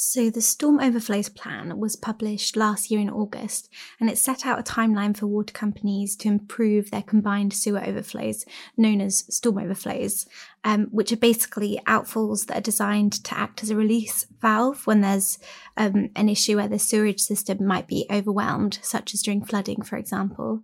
So, 0.04 0.32
the 0.32 0.42
Storm 0.42 0.80
Overflows 0.80 1.30
Plan 1.30 1.78
was 1.78 1.96
published 1.96 2.58
last 2.58 2.90
year 2.90 3.00
in 3.00 3.10
August, 3.10 3.70
and 4.00 4.10
it 4.10 4.18
set 4.18 4.48
out 4.48 4.60
a 4.60 4.64
timeline 4.64 5.16
for 5.16 5.28
water 5.28 5.54
companies 5.54 6.16
to 6.16 6.28
improve 6.28 6.90
their 6.90 7.04
combined 7.04 7.54
sewer 7.54 7.84
overflows, 7.86 8.44
known 8.76 9.00
as 9.00 9.26
storm 9.30 9.60
overflows, 9.60 10.26
um, 10.64 10.88
which 10.90 11.12
are 11.12 11.18
basically 11.18 11.80
outfalls 11.86 12.48
that 12.48 12.58
are 12.58 12.62
designed 12.62 13.14
to 13.26 13.38
act 13.38 13.62
as 13.62 13.70
a 13.70 13.76
release 13.76 14.26
valve 14.42 14.88
when 14.88 15.02
there's 15.02 15.38
um, 15.78 16.10
an 16.16 16.30
issue 16.30 16.56
where 16.56 16.68
the 16.68 16.80
sewerage 16.80 17.22
system 17.22 17.64
might 17.64 17.88
be 17.88 18.08
overwhelmed, 18.10 18.80
such 18.82 19.14
as 19.14 19.22
during 19.22 19.46
flooding, 19.46 19.84
for 19.84 19.98
example. 19.98 20.64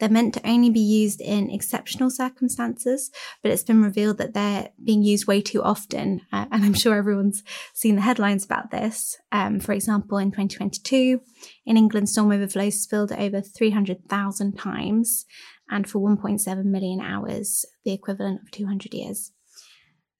They're 0.00 0.08
meant 0.08 0.34
to 0.34 0.48
only 0.48 0.70
be 0.70 0.80
used 0.80 1.20
in 1.20 1.50
exceptional 1.50 2.10
circumstances, 2.10 3.10
but 3.42 3.52
it's 3.52 3.62
been 3.62 3.82
revealed 3.82 4.18
that 4.18 4.34
they're 4.34 4.70
being 4.82 5.02
used 5.02 5.26
way 5.26 5.40
too 5.40 5.62
often. 5.62 6.20
Uh, 6.32 6.46
and 6.50 6.64
I'm 6.64 6.74
sure 6.74 6.96
everyone's 6.96 7.42
seen 7.74 7.94
the 7.94 8.02
headlines 8.02 8.44
about 8.44 8.70
this. 8.70 9.16
Um, 9.30 9.60
for 9.60 9.72
example, 9.72 10.18
in 10.18 10.30
2022, 10.30 11.20
in 11.66 11.76
England, 11.76 12.08
storm 12.08 12.32
overflows 12.32 12.80
spilled 12.80 13.12
over 13.12 13.40
300,000 13.40 14.58
times 14.58 15.26
and 15.70 15.88
for 15.88 16.00
1.7 16.00 16.64
million 16.64 17.00
hours, 17.00 17.64
the 17.84 17.92
equivalent 17.92 18.40
of 18.42 18.50
200 18.50 18.92
years. 18.92 19.32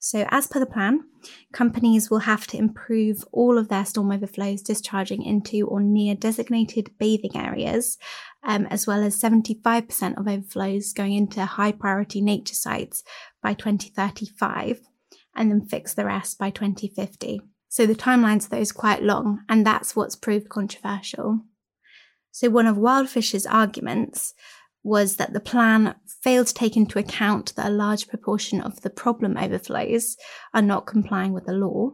So, 0.06 0.26
as 0.28 0.46
per 0.46 0.61
the 0.61 0.66
plan, 0.66 1.04
companies 1.54 2.11
will 2.11 2.18
have 2.18 2.46
to 2.49 2.58
improve 2.58 3.25
all 3.32 3.56
of 3.56 3.68
their 3.68 3.87
storm 3.87 4.12
overflows 4.12 4.61
discharging 4.61 5.23
into 5.23 5.66
or 5.66 5.80
near 5.80 6.14
designated 6.14 6.90
bathing 6.99 7.34
areas 7.34 7.96
um, 8.42 8.66
as 8.66 8.87
well 8.87 9.02
as 9.02 9.18
75% 9.18 10.18
of 10.18 10.28
overflows 10.28 10.92
going 10.92 11.14
into 11.14 11.42
high 11.46 11.73
priority 11.73 12.20
nature 12.20 12.54
sites 12.54 13.02
by 13.42 13.54
2035, 13.54 14.82
and 15.34 15.50
then 15.50 15.64
fix 15.64 15.94
the 15.94 16.04
rest 16.04 16.38
by 16.38 16.50
2050. 16.50 17.40
So 17.70 17.87
the 17.87 17.94
timelines 17.94 18.44
of 18.44 18.50
those 18.50 18.73
quite 18.73 19.02
long, 19.02 19.40
and 19.49 19.66
that's 19.66 19.96
what's 19.96 20.16
proved 20.16 20.50
controversial. 20.50 21.40
So 22.30 22.50
one 22.50 22.66
of 22.66 22.76
Wildfish's 22.76 23.46
arguments 23.46 24.34
was 24.85 25.17
that 25.17 25.33
the 25.33 25.41
plan 25.41 25.95
failed 26.23 26.47
to 26.47 26.55
take 26.55 26.76
into 26.76 26.99
account 26.99 27.55
that 27.57 27.67
a 27.67 27.71
large 27.71 28.07
proportion 28.07 28.61
of 28.61 28.83
the 28.83 28.91
problem 28.91 29.37
overflows 29.37 30.17
are 30.53 30.62
not 30.62 30.87
complying 30.87 31.33
with 31.33 31.47
the 31.47 31.53
law 31.53 31.91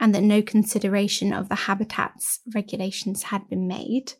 and 0.00 0.14
that 0.14 0.22
no 0.22 0.42
consideration 0.42 1.32
of 1.32 1.48
the 1.48 1.54
habitats 1.54 2.40
regulations 2.54 3.24
had 3.24 3.48
been 3.48 3.68
made. 3.68 4.14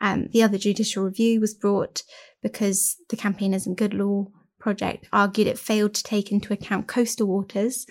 Um, 0.00 0.28
the 0.32 0.42
other 0.42 0.58
judicial 0.58 1.04
review 1.04 1.40
was 1.40 1.54
brought 1.54 2.02
because 2.42 2.96
the 3.08 3.16
Campaigners 3.16 3.66
and 3.66 3.76
Good 3.76 3.94
Law 3.94 4.28
project 4.58 5.06
argued 5.12 5.48
it 5.48 5.58
failed 5.58 5.94
to 5.94 6.02
take 6.02 6.30
into 6.30 6.52
account 6.52 6.86
coastal 6.86 7.26
waters. 7.26 7.86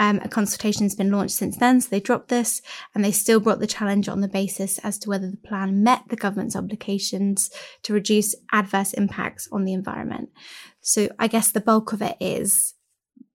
Um, 0.00 0.20
a 0.22 0.28
consultation 0.28 0.84
has 0.84 0.94
been 0.94 1.10
launched 1.10 1.34
since 1.34 1.56
then, 1.56 1.80
so 1.80 1.88
they 1.90 2.00
dropped 2.00 2.28
this 2.28 2.62
and 2.94 3.04
they 3.04 3.10
still 3.10 3.40
brought 3.40 3.58
the 3.58 3.66
challenge 3.66 4.08
on 4.08 4.20
the 4.20 4.28
basis 4.28 4.78
as 4.78 4.96
to 4.98 5.08
whether 5.08 5.28
the 5.28 5.36
plan 5.36 5.82
met 5.82 6.02
the 6.08 6.16
government's 6.16 6.54
obligations 6.54 7.50
to 7.82 7.92
reduce 7.92 8.34
adverse 8.52 8.92
impacts 8.92 9.48
on 9.50 9.64
the 9.64 9.72
environment. 9.72 10.30
So 10.80 11.08
I 11.18 11.26
guess 11.26 11.50
the 11.50 11.60
bulk 11.60 11.92
of 11.92 12.00
it 12.00 12.16
is 12.20 12.74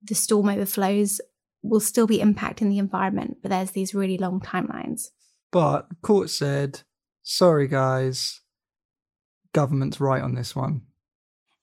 the 0.02 0.16
storm 0.16 0.50
overflows 0.50 1.20
will 1.62 1.80
still 1.80 2.08
be 2.08 2.20
impacting 2.20 2.70
the 2.70 2.78
environment, 2.78 3.38
but 3.42 3.50
there's 3.50 3.72
these 3.72 3.94
really 3.94 4.18
long 4.18 4.40
timelines. 4.40 5.10
But 5.52 5.90
the 5.90 5.96
court 6.02 6.30
said, 6.30 6.82
sorry 7.24 7.68
guys, 7.68 8.42
government's 9.54 10.00
right 10.00 10.22
on 10.22 10.36
this 10.36 10.56
one. 10.56 10.82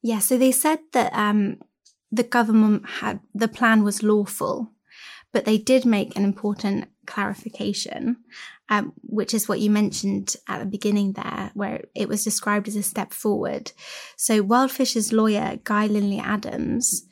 Yeah, 0.02 0.20
so 0.20 0.38
they 0.38 0.52
said 0.52 0.78
that 0.92 1.12
um, 1.12 1.58
the 2.10 2.22
government 2.22 2.88
had 2.88 3.20
the 3.34 3.48
plan 3.48 3.84
was 3.84 4.02
lawful, 4.02 4.72
but 5.32 5.44
they 5.44 5.58
did 5.58 5.84
make 5.84 6.16
an 6.16 6.24
important 6.24 6.88
clarification, 7.06 8.16
um, 8.68 8.92
which 9.02 9.34
is 9.34 9.48
what 9.48 9.60
you 9.60 9.70
mentioned 9.70 10.36
at 10.48 10.58
the 10.60 10.66
beginning 10.66 11.12
there, 11.12 11.50
where 11.54 11.82
it 11.94 12.08
was 12.08 12.24
described 12.24 12.68
as 12.68 12.76
a 12.76 12.82
step 12.82 13.12
forward. 13.12 13.72
So 14.16 14.42
Wildfish's 14.42 15.12
lawyer, 15.12 15.58
Guy 15.64 15.86
Linley 15.86 16.18
Adams, 16.18 17.04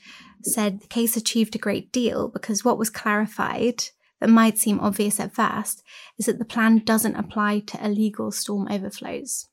said 0.43 0.81
the 0.81 0.87
case 0.87 1.17
achieved 1.17 1.55
a 1.55 1.59
great 1.59 1.93
deal 1.93 2.29
because 2.29 2.65
what 2.65 2.79
was 2.79 2.91
clarified 2.91 3.85
that 4.21 4.31
might 4.31 4.59
seem 4.59 4.81
obvious 4.81 5.21
at 5.21 5.35
first 5.35 5.83
is 6.19 6.27
that 6.27 6.39
the 6.39 6.45
plan 6.45 6.79
doesn't 6.85 7.17
apply 7.17 7.61
to 7.61 7.85
illegal 7.85 8.31
storm 8.31 8.69
overflows. 8.71 9.47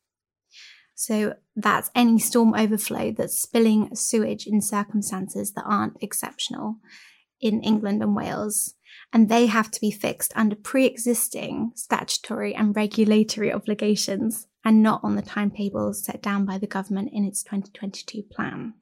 So 0.95 1.35
that's 1.55 1.91
any 1.93 2.19
storm 2.19 2.53
overflow 2.55 3.11
that's 3.11 3.41
spilling 3.41 3.93
sewage 3.95 4.47
in 4.47 4.61
circumstances 4.61 5.51
that 5.53 5.65
aren't 5.65 6.01
exceptional 6.01 6.77
in 7.45 7.63
England 7.63 8.01
and 8.01 8.15
Wales. 8.15 8.73
And 9.13 9.29
they 9.29 9.45
have 9.45 9.71
to 9.71 9.79
be 9.79 9.91
fixed 9.91 10.33
under 10.35 10.55
pre 10.55 10.85
existing 10.85 11.71
statutory 11.75 12.53
and 12.53 12.75
regulatory 12.75 13.53
obligations 13.53 14.47
and 14.63 14.81
not 14.81 15.01
on 15.03 15.15
the 15.15 15.21
timetables 15.21 16.03
set 16.03 16.21
down 16.21 16.45
by 16.45 16.57
the 16.57 16.67
government 16.67 17.11
in 17.13 17.23
its 17.23 17.43
2022 17.43 18.23
plan. 18.23 18.73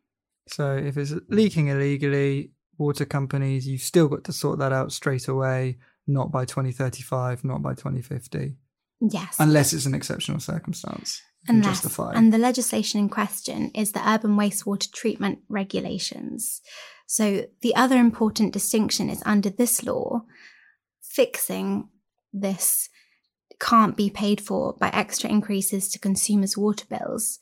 So 0.47 0.75
if 0.75 0.97
it's 0.97 1.13
leaking 1.29 1.67
illegally, 1.67 2.51
water 2.77 3.05
companies, 3.05 3.67
you've 3.67 3.81
still 3.81 4.07
got 4.07 4.23
to 4.25 4.33
sort 4.33 4.59
that 4.59 4.71
out 4.71 4.91
straight 4.91 5.27
away, 5.27 5.77
not 6.07 6.31
by 6.31 6.45
2035, 6.45 7.43
not 7.43 7.61
by 7.61 7.73
2050. 7.73 8.55
Yes. 9.01 9.35
Unless 9.39 9.73
it's 9.73 9.85
an 9.85 9.93
exceptional 9.93 10.39
circumstance. 10.39 11.21
Unless. 11.47 11.99
And 11.99 12.31
the 12.31 12.37
legislation 12.37 13.01
in 13.01 13.09
question 13.09 13.69
is 13.75 13.91
the 13.91 14.07
urban 14.07 14.37
wastewater 14.37 14.91
treatment 14.91 15.39
regulations. 15.49 16.61
So 17.05 17.45
the 17.61 17.75
other 17.75 17.97
important 17.97 18.53
distinction 18.53 19.09
is 19.09 19.21
under 19.25 19.49
this 19.49 19.83
law, 19.83 20.23
fixing 21.01 21.89
this 22.31 22.89
can't 23.59 23.95
be 23.95 24.09
paid 24.09 24.41
for 24.41 24.73
by 24.73 24.89
extra 24.89 25.29
increases 25.29 25.89
to 25.89 25.99
consumers' 25.99 26.57
water 26.57 26.85
bills. 26.89 27.39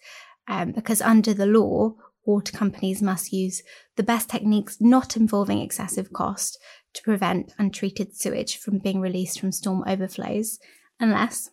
Um, 0.47 0.71
because 0.71 1.01
under 1.01 1.33
the 1.33 1.45
law, 1.45 1.95
water 2.25 2.55
companies 2.55 3.01
must 3.01 3.31
use 3.31 3.63
the 3.95 4.03
best 4.03 4.29
techniques 4.29 4.77
not 4.79 5.15
involving 5.15 5.59
excessive 5.59 6.11
cost 6.13 6.59
to 6.93 7.03
prevent 7.03 7.53
untreated 7.57 8.15
sewage 8.15 8.57
from 8.57 8.79
being 8.79 8.99
released 8.99 9.39
from 9.39 9.51
storm 9.51 9.83
overflows, 9.87 10.59
unless 10.99 11.49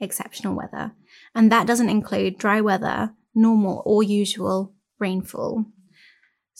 exceptional 0.00 0.56
weather. 0.56 0.92
And 1.34 1.52
that 1.52 1.66
doesn't 1.66 1.90
include 1.90 2.38
dry 2.38 2.60
weather, 2.60 3.14
normal 3.34 3.82
or 3.84 4.02
usual 4.02 4.74
rainfall. 4.98 5.66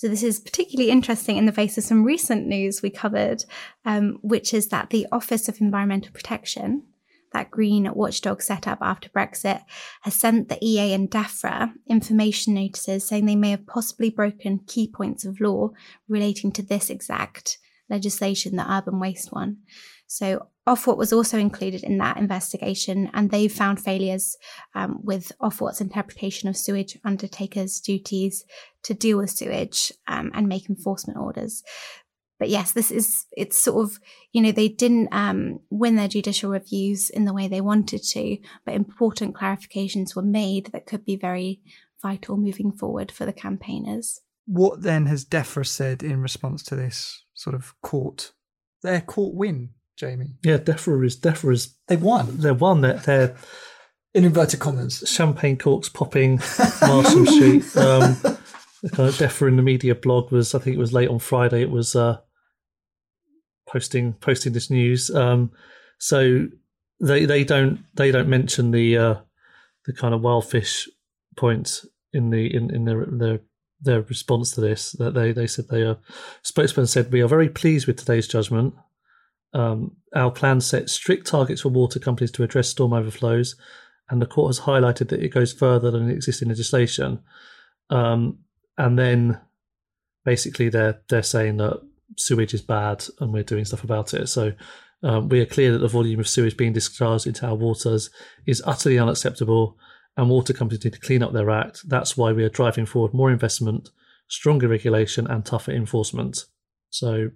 So, 0.00 0.08
this 0.08 0.22
is 0.22 0.40
particularly 0.40 0.90
interesting 0.90 1.36
in 1.36 1.44
the 1.44 1.52
face 1.52 1.76
of 1.76 1.84
some 1.84 2.04
recent 2.04 2.46
news 2.46 2.80
we 2.80 2.88
covered, 2.88 3.44
um, 3.84 4.18
which 4.22 4.54
is 4.54 4.68
that 4.68 4.88
the 4.88 5.06
Office 5.12 5.46
of 5.46 5.60
Environmental 5.60 6.10
Protection 6.10 6.84
that 7.34 7.50
green 7.50 7.86
watchdog 7.92 8.40
set 8.40 8.66
up 8.66 8.78
after 8.80 9.10
Brexit, 9.10 9.60
has 10.00 10.14
sent 10.14 10.48
the 10.48 10.58
EA 10.64 10.94
and 10.94 11.10
DEFRA 11.10 11.74
information 11.86 12.54
notices 12.54 13.06
saying 13.06 13.26
they 13.26 13.36
may 13.36 13.50
have 13.50 13.66
possibly 13.66 14.08
broken 14.08 14.60
key 14.66 14.88
points 14.88 15.26
of 15.26 15.38
law 15.38 15.68
relating 16.08 16.50
to 16.50 16.62
this 16.62 16.88
exact 16.88 17.58
legislation, 17.90 18.56
the 18.56 18.72
urban 18.72 18.98
waste 18.98 19.32
one. 19.32 19.58
So 20.12 20.48
Ofwat 20.66 20.96
was 20.96 21.12
also 21.12 21.38
included 21.38 21.84
in 21.84 21.98
that 21.98 22.16
investigation, 22.16 23.08
and 23.14 23.30
they 23.30 23.46
found 23.46 23.78
failures 23.78 24.36
um, 24.74 24.98
with 25.04 25.30
Ofwat's 25.40 25.80
interpretation 25.80 26.48
of 26.48 26.56
sewage 26.56 26.98
undertakers' 27.04 27.78
duties 27.78 28.44
to 28.82 28.92
deal 28.92 29.18
with 29.18 29.30
sewage 29.30 29.92
um, 30.08 30.32
and 30.34 30.48
make 30.48 30.68
enforcement 30.68 31.18
orders 31.18 31.62
but 32.40 32.48
yes, 32.48 32.72
this 32.72 32.90
is 32.90 33.26
it's 33.36 33.58
sort 33.58 33.84
of 33.84 34.00
you 34.32 34.42
know 34.42 34.50
they 34.50 34.68
didn't 34.68 35.10
um, 35.12 35.60
win 35.68 35.94
their 35.94 36.08
judicial 36.08 36.50
reviews 36.50 37.10
in 37.10 37.26
the 37.26 37.34
way 37.34 37.46
they 37.46 37.60
wanted 37.60 38.02
to, 38.02 38.38
but 38.64 38.74
important 38.74 39.36
clarifications 39.36 40.16
were 40.16 40.22
made 40.22 40.70
that 40.72 40.86
could 40.86 41.04
be 41.04 41.16
very 41.16 41.60
vital 42.02 42.38
moving 42.38 42.72
forward 42.72 43.12
for 43.12 43.26
the 43.26 43.32
campaigners. 43.32 44.22
What 44.46 44.82
then 44.82 45.04
has 45.06 45.24
DEFRA 45.24 45.66
said 45.66 46.02
in 46.02 46.22
response 46.22 46.62
to 46.64 46.76
this 46.76 47.22
sort 47.34 47.54
of 47.54 47.78
court 47.82 48.32
their 48.82 49.02
court 49.02 49.34
win, 49.34 49.74
Jamie? 50.00 50.32
Yeah, 50.42 50.56
DEFRA 50.56 51.04
is 51.04 51.20
DEFRA 51.20 51.52
is 51.52 51.74
they 51.86 51.96
won. 51.96 52.38
They 52.38 52.52
won. 52.52 52.80
They're, 52.80 52.94
they're 52.94 53.36
in 54.14 54.24
inverted 54.24 54.58
commas. 54.58 55.04
Champagne 55.06 55.58
corks 55.58 55.90
popping, 55.90 56.38
Marsham 56.80 57.26
Street. 57.26 57.76
Um, 57.76 58.16
the 58.82 58.90
kind 58.92 59.08
of 59.10 59.14
DEFRA 59.16 59.48
in 59.48 59.56
the 59.56 59.62
media 59.62 59.94
blog 59.94 60.32
was, 60.32 60.54
I 60.54 60.58
think 60.58 60.74
it 60.74 60.80
was 60.80 60.94
late 60.94 61.10
on 61.10 61.18
Friday. 61.18 61.60
It 61.60 61.70
was 61.70 61.94
uh, 61.94 62.16
posting 63.68 64.14
posting 64.14 64.54
this 64.54 64.70
news. 64.70 65.10
Um, 65.10 65.52
so 65.98 66.46
they 66.98 67.26
they 67.26 67.44
don't 67.44 67.80
they 67.94 68.10
don't 68.10 68.28
mention 68.28 68.70
the 68.70 68.96
uh, 68.96 69.14
the 69.84 69.92
kind 69.92 70.14
of 70.14 70.22
wildfish 70.22 70.88
points 71.36 71.86
in 72.14 72.30
the 72.30 72.54
in, 72.54 72.74
in 72.74 72.86
their 72.86 73.04
their 73.06 73.40
their 73.82 74.00
response 74.00 74.52
to 74.52 74.62
this. 74.62 74.92
That 74.92 75.12
they 75.12 75.32
they 75.32 75.46
said 75.46 75.66
they 75.68 75.82
are 75.82 75.98
spokesman 76.42 76.86
said 76.86 77.12
we 77.12 77.20
are 77.20 77.28
very 77.28 77.50
pleased 77.50 77.86
with 77.86 77.98
today's 77.98 78.26
judgment. 78.26 78.72
Um, 79.52 79.96
our 80.14 80.30
plan 80.30 80.60
sets 80.60 80.92
strict 80.92 81.26
targets 81.26 81.62
for 81.62 81.68
water 81.68 81.98
companies 81.98 82.30
to 82.32 82.42
address 82.42 82.68
storm 82.68 82.92
overflows, 82.92 83.56
and 84.08 84.20
the 84.20 84.26
court 84.26 84.50
has 84.50 84.60
highlighted 84.60 85.08
that 85.08 85.22
it 85.22 85.30
goes 85.30 85.52
further 85.52 85.90
than 85.90 86.10
existing 86.10 86.48
legislation. 86.48 87.20
Um, 87.90 88.38
and 88.78 88.98
then 88.98 89.40
basically 90.24 90.68
they're 90.68 91.00
they're 91.08 91.22
saying 91.22 91.56
that 91.58 91.80
sewage 92.16 92.54
is 92.54 92.62
bad 92.62 93.04
and 93.20 93.32
we're 93.32 93.42
doing 93.42 93.64
stuff 93.64 93.84
about 93.84 94.14
it. 94.14 94.28
So 94.28 94.52
um, 95.02 95.28
we 95.28 95.40
are 95.40 95.46
clear 95.46 95.72
that 95.72 95.78
the 95.78 95.88
volume 95.88 96.20
of 96.20 96.28
sewage 96.28 96.56
being 96.56 96.72
discharged 96.72 97.26
into 97.26 97.46
our 97.46 97.54
waters 97.54 98.10
is 98.46 98.62
utterly 98.66 98.98
unacceptable 98.98 99.78
and 100.16 100.28
water 100.28 100.52
companies 100.52 100.84
need 100.84 100.92
to 100.92 101.00
clean 101.00 101.22
up 101.22 101.32
their 101.32 101.50
act. 101.50 101.88
That's 101.88 102.16
why 102.16 102.32
we 102.32 102.44
are 102.44 102.50
driving 102.50 102.84
forward 102.84 103.14
more 103.14 103.30
investment, 103.30 103.90
stronger 104.28 104.68
regulation, 104.68 105.26
and 105.26 105.44
tougher 105.44 105.72
enforcement. 105.72 106.44
So 106.90 107.30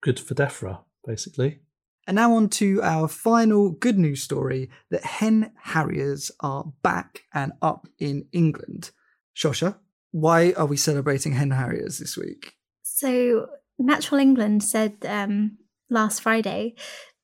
good 0.00 0.18
for 0.18 0.34
DEFRA, 0.34 0.80
basically. 1.06 1.60
And 2.06 2.16
now 2.16 2.34
on 2.34 2.48
to 2.50 2.82
our 2.82 3.08
final 3.08 3.70
good 3.70 3.98
news 3.98 4.22
story 4.22 4.70
that 4.90 5.04
hen 5.04 5.52
harriers 5.62 6.30
are 6.40 6.72
back 6.82 7.22
and 7.32 7.52
up 7.62 7.86
in 7.98 8.26
England. 8.32 8.90
Shosha, 9.36 9.76
why 10.10 10.52
are 10.56 10.66
we 10.66 10.76
celebrating 10.76 11.32
hen 11.32 11.52
harriers 11.52 11.98
this 11.98 12.16
week? 12.16 12.54
So, 12.82 13.46
Natural 13.78 14.20
England 14.20 14.62
said 14.62 14.96
um, 15.06 15.58
last 15.88 16.22
Friday 16.22 16.74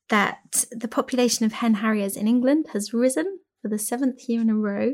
that 0.08 0.64
the 0.70 0.88
population 0.88 1.44
of 1.44 1.52
hen 1.52 1.74
harriers 1.74 2.16
in 2.16 2.28
England 2.28 2.66
has 2.72 2.94
risen 2.94 3.40
for 3.60 3.68
the 3.68 3.78
seventh 3.78 4.28
year 4.28 4.40
in 4.40 4.50
a 4.50 4.54
row 4.54 4.92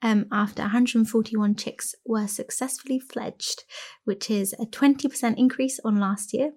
um, 0.00 0.26
after 0.30 0.62
141 0.62 1.56
chicks 1.56 1.94
were 2.06 2.26
successfully 2.26 3.00
fledged, 3.00 3.64
which 4.04 4.30
is 4.30 4.54
a 4.54 4.66
20% 4.66 5.36
increase 5.36 5.80
on 5.84 5.98
last 5.98 6.32
year 6.32 6.52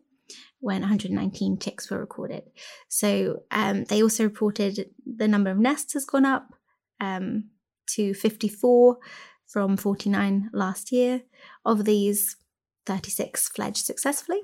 when 0.60 0.82
119 0.82 1.60
chicks 1.60 1.90
were 1.90 2.00
recorded. 2.00 2.44
So 2.88 3.44
um, 3.52 3.84
they 3.86 4.02
also 4.02 4.24
reported 4.24 4.90
the 5.06 5.28
number 5.28 5.50
of 5.50 5.58
nests 5.58 5.94
has 5.94 6.06
gone 6.06 6.26
up. 6.26 6.54
Um, 7.00 7.52
to 7.88 8.14
54 8.14 8.98
from 9.48 9.78
49 9.78 10.50
last 10.54 10.92
year. 10.92 11.24
Of 11.66 11.86
these, 11.86 12.38
36 12.86 13.50
fledged 13.50 13.86
successfully. 13.86 14.42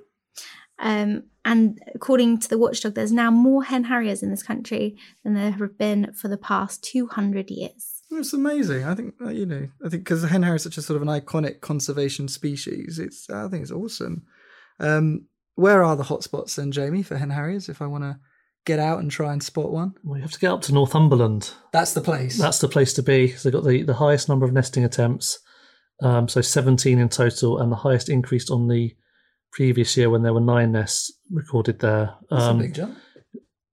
Um, 0.80 1.23
and 1.45 1.80
according 1.93 2.39
to 2.39 2.49
the 2.49 2.58
watchdog, 2.58 2.95
there's 2.95 3.12
now 3.12 3.30
more 3.30 3.63
hen 3.63 3.86
harriers 3.86 4.23
in 4.23 4.32
this 4.32 4.43
country 4.43 4.97
than 5.23 5.36
there 5.36 5.52
have 5.52 5.78
been 5.78 6.13
for 6.13 6.28
the 6.28 6.38
past 6.38 6.84
200 6.84 7.49
years. 7.49 8.02
It's 8.12 8.34
amazing. 8.34 8.84
I 8.84 8.95
think 8.95 9.15
uh, 9.21 9.30
you 9.30 9.45
know. 9.45 9.69
I 9.84 9.89
think 9.89 10.04
because 10.04 10.21
the 10.21 10.28
hen 10.28 10.43
harrier 10.43 10.58
is 10.58 10.63
such 10.63 10.78
a 10.78 10.84
sort 10.84 10.97
of 10.97 11.02
an 11.02 11.08
iconic 11.08 11.62
conservation 11.62 12.28
species. 12.28 12.99
It's. 12.99 13.28
I 13.28 13.47
think 13.47 13.63
it's 13.63 13.71
awesome. 13.71 14.23
Um, 14.80 15.26
where 15.55 15.83
are 15.83 15.95
the 15.95 16.03
hotspots 16.03 16.55
then, 16.55 16.71
Jamie, 16.71 17.03
for 17.03 17.17
hen 17.17 17.29
harriers? 17.29 17.69
If 17.69 17.81
I 17.81 17.87
want 17.87 18.03
to 18.03 18.19
get 18.65 18.79
out 18.79 18.99
and 18.99 19.11
try 19.11 19.33
and 19.33 19.43
spot 19.43 19.71
one, 19.71 19.93
well, 20.03 20.17
you 20.17 20.21
have 20.23 20.31
to 20.31 20.39
get 20.39 20.51
up 20.51 20.61
to 20.63 20.73
Northumberland. 20.73 21.51
That's 21.71 21.93
the 21.93 22.01
place. 22.01 22.37
That's 22.37 22.59
the 22.59 22.69
place 22.69 22.93
to 22.93 23.03
be. 23.03 23.29
So 23.31 23.49
they've 23.49 23.53
got 23.61 23.67
the, 23.67 23.83
the 23.83 23.93
highest 23.95 24.29
number 24.29 24.45
of 24.45 24.53
nesting 24.53 24.83
attempts. 24.85 25.39
Um, 26.01 26.27
so 26.27 26.41
17 26.41 26.97
in 26.99 27.09
total, 27.09 27.59
and 27.59 27.71
the 27.71 27.75
highest 27.77 28.09
increased 28.09 28.49
on 28.49 28.67
the 28.67 28.95
previous 29.51 29.95
year 29.95 30.09
when 30.09 30.23
there 30.23 30.33
were 30.33 30.41
nine 30.41 30.71
nests 30.71 31.11
recorded 31.31 31.79
there. 31.79 32.15
That's 32.29 32.43
Um, 32.43 32.59
a 32.59 32.63
big 32.63 32.73
jump. 32.73 32.97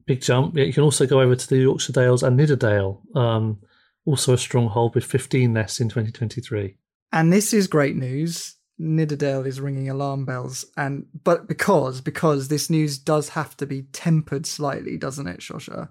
big 0.07 0.21
jump. 0.21 0.57
Yeah, 0.57 0.65
you 0.65 0.73
can 0.73 0.83
also 0.83 1.07
go 1.07 1.21
over 1.21 1.35
to 1.35 1.49
the 1.49 1.57
Yorkshire 1.59 1.93
Dales 1.93 2.23
and 2.23 2.37
Nidderdale, 2.37 3.01
um, 3.15 3.61
also 4.05 4.35
a 4.35 4.39
stronghold 4.39 4.95
with 4.95 5.05
15 5.05 5.53
nests 5.53 5.81
in 5.81 5.89
2023. 5.89 6.77
And 7.13 7.33
this 7.33 7.53
is 7.55 7.67
great 7.67 7.97
news. 7.97 8.57
Nidderdale 8.81 9.47
is 9.47 9.61
ringing 9.61 9.91
alarm 9.91 10.25
bells, 10.25 10.65
and 10.77 11.07
but 11.23 11.47
because 11.47 12.01
because 12.01 12.49
this 12.49 12.71
news 12.71 12.97
does 12.97 13.31
have 13.31 13.57
to 13.59 13.67
be 13.67 13.83
tempered 13.93 14.47
slightly, 14.47 14.97
doesn't 14.97 15.27
it, 15.27 15.41
Shosha? 15.41 15.91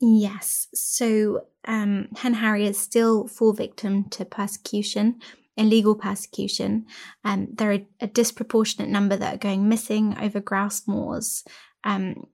Yes. 0.00 0.68
So 0.74 1.46
um, 1.64 2.08
hen 2.16 2.34
harriers 2.34 2.78
still 2.78 3.26
fall 3.26 3.52
victim 3.52 4.08
to 4.10 4.24
persecution, 4.24 5.20
illegal 5.56 5.94
persecution. 5.94 6.86
Um, 7.24 7.48
there 7.52 7.72
are 7.72 7.78
a 8.00 8.06
disproportionate 8.06 8.90
number 8.90 9.16
that 9.16 9.34
are 9.34 9.38
going 9.38 9.68
missing 9.68 10.16
over 10.20 10.40
grouse 10.40 10.86
moors 10.86 11.44
um, 11.84 12.26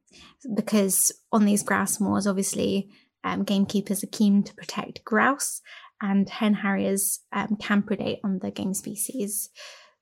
because 0.54 1.12
on 1.32 1.44
these 1.44 1.62
grouse 1.62 2.00
moors, 2.00 2.26
obviously, 2.26 2.90
um, 3.24 3.44
gamekeepers 3.44 4.02
are 4.02 4.08
keen 4.08 4.42
to 4.44 4.54
protect 4.54 5.04
grouse, 5.04 5.60
and 6.00 6.28
hen 6.28 6.54
harriers 6.54 7.20
um, 7.32 7.56
can 7.60 7.82
predate 7.82 8.20
on 8.24 8.38
the 8.38 8.50
game 8.50 8.74
species. 8.74 9.50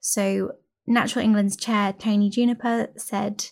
So, 0.01 0.53
Natural 0.87 1.25
England's 1.25 1.57
chair, 1.57 1.93
Tony 1.93 2.31
Juniper, 2.31 2.89
said 2.97 3.47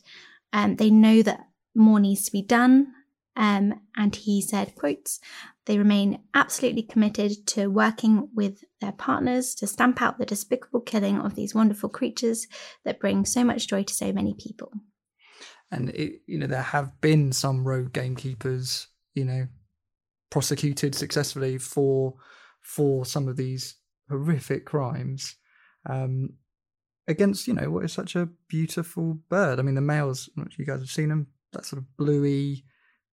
um, 0.53 0.77
they 0.77 0.91
know 0.91 1.23
that 1.23 1.49
more 1.75 1.99
needs 1.99 2.25
to 2.27 2.33
be 2.33 2.43
done. 2.43 2.93
Um, 3.37 3.81
and 3.97 4.15
he 4.15 4.41
said, 4.41 4.77
quotes, 4.77 5.19
they 5.67 5.79
remain 5.79 6.21
absolutely 6.35 6.83
committed 6.83 7.47
to 7.49 7.69
working 7.69 8.29
with 8.35 8.63
their 8.81 8.93
partners 8.93 9.55
to 9.57 9.67
stamp 9.67 10.01
out 10.03 10.19
the 10.19 10.27
despicable 10.27 10.81
killing 10.81 11.19
of 11.19 11.35
these 11.35 11.55
wonderful 11.55 11.89
creatures 11.89 12.47
that 12.85 13.01
bring 13.01 13.25
so 13.25 13.43
much 13.43 13.67
joy 13.67 13.83
to 13.83 13.95
so 13.95 14.13
many 14.13 14.35
people. 14.35 14.73
And 15.71 15.91
it, 15.91 16.21
you 16.27 16.39
know 16.39 16.47
there 16.47 16.63
have 16.63 17.01
been 17.01 17.33
some 17.33 17.67
rogue 17.67 17.93
gamekeepers, 17.93 18.87
you 19.15 19.25
know, 19.25 19.49
prosecuted 20.31 20.95
successfully 20.95 21.59
for 21.59 22.15
for 22.61 23.05
some 23.05 23.29
of 23.29 23.37
these 23.37 23.77
horrific 24.09 24.65
crimes 24.65 25.37
um, 25.89 26.31
against 27.07 27.47
you 27.47 27.55
know 27.55 27.71
what 27.71 27.85
is 27.85 27.93
such 27.93 28.17
a 28.17 28.29
beautiful 28.49 29.19
bird. 29.29 29.59
I 29.59 29.63
mean, 29.63 29.75
the 29.75 29.81
males, 29.81 30.29
you 30.57 30.65
guys 30.65 30.81
have 30.81 30.91
seen 30.91 31.09
them, 31.09 31.27
that 31.53 31.67
sort 31.67 31.83
of 31.83 31.97
bluey, 31.97 32.65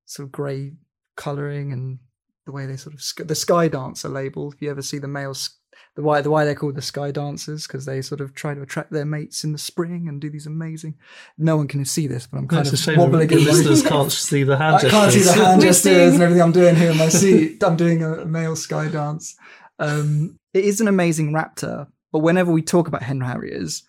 sort 0.06 0.28
of 0.28 0.32
grey 0.32 0.74
colouring, 1.16 1.74
and 1.74 2.00
the 2.46 2.52
way 2.52 2.66
they 2.66 2.78
sort 2.78 2.96
of 2.96 3.28
the 3.28 3.36
sky 3.36 3.68
dancer 3.68 4.10
label. 4.10 4.52
If 4.52 4.62
you 4.62 4.70
ever 4.70 4.82
see 4.82 5.00
the 5.00 5.08
males, 5.08 5.58
the 5.96 6.02
why 6.02 6.22
the 6.22 6.30
why 6.30 6.46
they're 6.46 6.56
called 6.56 6.76
the 6.76 6.82
sky 6.82 7.12
dancers 7.12 7.68
because 7.68 7.86
they 7.86 8.02
sort 8.02 8.22
of 8.22 8.34
try 8.34 8.54
to 8.54 8.62
attract 8.62 8.92
their 8.92 9.06
mates 9.06 9.44
in 9.44 9.52
the 9.52 9.58
spring 9.58 10.08
and 10.08 10.22
do 10.22 10.30
these 10.30 10.48
amazing. 10.48 10.96
No 11.38 11.58
one 11.58 11.68
can 11.68 11.84
see 11.86 12.08
this, 12.08 12.28
but 12.28 12.38
I'm 12.38 12.48
kind 12.48 12.62
it's 12.68 12.72
a 12.72 12.74
of 12.74 12.80
shame 12.80 12.98
wobbling. 13.00 13.28
the 13.28 13.38
in 13.38 13.44
my- 13.46 13.52
listeners 13.52 13.84
can't 13.84 14.12
see 14.12 14.44
the 14.44 14.58
hand 14.58 14.76
I 14.76 14.90
can't 14.90 15.12
see 15.12 15.22
the 15.22 15.34
hand 15.34 15.62
gestures 15.62 16.14
and 16.14 16.22
everything 16.24 16.42
I'm 16.44 16.52
doing 16.52 16.76
here 16.76 16.92
in 16.92 16.98
my 16.98 17.10
seat. 17.10 17.64
I'm 17.64 17.76
doing 17.78 18.04
a 18.04 18.26
male 18.26 18.56
sky 18.56 18.88
dance. 18.88 19.36
Um, 19.80 20.38
it 20.54 20.64
is 20.66 20.80
an 20.82 20.88
amazing 20.88 21.32
raptor, 21.32 21.88
but 22.12 22.20
whenever 22.20 22.52
we 22.52 22.62
talk 22.62 22.88
about 22.88 23.04
hen 23.04 23.22
harriers, 23.22 23.84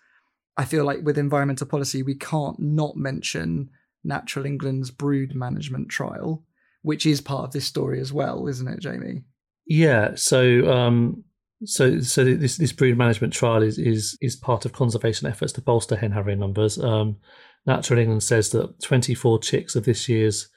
I 0.57 0.65
feel 0.65 0.85
like 0.85 0.99
with 1.03 1.17
environmental 1.17 1.67
policy, 1.67 2.03
we 2.03 2.15
can't 2.15 2.59
not 2.59 2.95
mention 2.95 3.69
Natural 4.03 4.45
England's 4.45 4.91
brood 4.91 5.33
management 5.35 5.89
trial, 5.89 6.43
which 6.81 7.05
is 7.05 7.21
part 7.21 7.45
of 7.45 7.51
this 7.53 7.65
story 7.65 7.99
as 7.99 8.11
well, 8.11 8.47
isn't 8.47 8.67
it, 8.67 8.79
Jamie? 8.79 9.23
Yeah. 9.65 10.15
So, 10.15 10.71
um, 10.71 11.23
so, 11.65 11.99
so 11.99 12.23
this 12.23 12.57
this 12.57 12.71
brood 12.71 12.97
management 12.97 13.33
trial 13.33 13.61
is 13.61 13.77
is 13.77 14.17
is 14.21 14.35
part 14.35 14.65
of 14.65 14.73
conservation 14.73 15.27
efforts 15.27 15.53
to 15.53 15.61
bolster 15.61 15.95
hen 15.95 16.11
harrier 16.11 16.35
numbers. 16.35 16.79
Um, 16.79 17.17
Natural 17.65 17.99
England 17.99 18.23
says 18.23 18.49
that 18.49 18.81
24 18.81 19.39
chicks 19.39 19.75
of 19.75 19.85
this 19.85 20.09
year's 20.09 20.49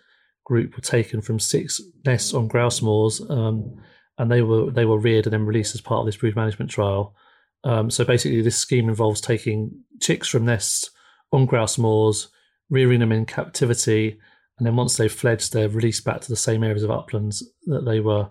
group 0.45 0.75
were 0.75 0.83
taken 0.83 1.21
from 1.21 1.39
six 1.39 1.81
nests 2.05 2.35
on 2.35 2.49
grouse 2.49 2.83
moors, 2.83 3.21
um, 3.29 3.81
and 4.19 4.31
they 4.31 4.43
were 4.43 4.71
they 4.71 4.85
were 4.85 4.99
reared 4.99 5.27
and 5.27 5.33
then 5.33 5.47
released 5.47 5.75
as 5.75 5.81
part 5.81 6.01
of 6.01 6.07
this 6.07 6.17
brood 6.17 6.37
management 6.37 6.71
trial. 6.71 7.15
Um, 7.65 7.91
so 7.91 8.05
basically, 8.05 8.43
this 8.43 8.59
scheme 8.59 8.89
involves 8.89 9.21
taking 9.21 9.83
chicks 10.01 10.29
from 10.29 10.45
nests 10.45 10.91
on 11.33 11.47
grouse 11.47 11.79
moors, 11.79 12.29
rearing 12.71 13.01
them 13.01 13.13
in 13.13 13.27
captivity, 13.27 14.19
and 14.59 14.67
then 14.67 14.77
once 14.77 14.97
they've 14.97 15.13
fledged, 15.13 15.53
they're 15.53 15.69
released 15.69 16.05
back 16.05 16.21
to 16.23 16.29
the 16.29 16.37
same 16.37 16.65
areas 16.65 16.83
of 16.83 16.91
uplands 16.91 17.49
that 17.67 17.85
they 17.85 18.01
were 18.01 18.29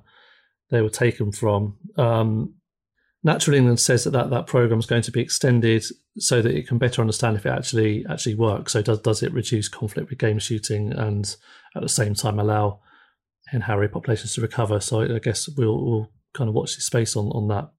they 0.71 0.81
were 0.81 0.89
taken 0.89 1.31
from. 1.31 1.77
Um, 1.97 2.54
Natural 3.25 3.57
England 3.57 3.79
says 3.79 4.03
that, 4.03 4.11
that 4.11 4.29
that 4.29 4.45
program 4.45 4.77
is 4.77 4.85
going 4.85 5.01
to 5.01 5.11
be 5.11 5.19
extended 5.19 5.83
so 6.19 6.43
that 6.43 6.53
it 6.53 6.67
can 6.67 6.77
better 6.77 7.01
understand 7.01 7.35
if 7.35 7.47
it 7.47 7.49
actually 7.49 8.05
actually 8.07 8.35
works. 8.35 8.73
So 8.73 8.83
does 8.83 8.99
does 8.99 9.23
it 9.23 9.33
reduce 9.33 9.67
conflict 9.67 10.11
with 10.11 10.19
game 10.19 10.37
shooting 10.37 10.93
and 10.93 11.35
at 11.75 11.81
the 11.81 11.89
same 11.89 12.13
time 12.13 12.39
allow 12.39 12.81
hen 13.47 13.61
harrier 13.61 13.89
populations 13.89 14.35
to 14.35 14.41
recover? 14.41 14.79
So 14.79 15.01
I 15.01 15.17
guess 15.17 15.49
we'll, 15.49 15.83
we'll 15.83 16.11
kind 16.35 16.49
of 16.49 16.53
watch 16.53 16.75
this 16.75 16.85
space 16.85 17.15
on 17.15 17.25
on 17.29 17.47
that. 17.47 17.71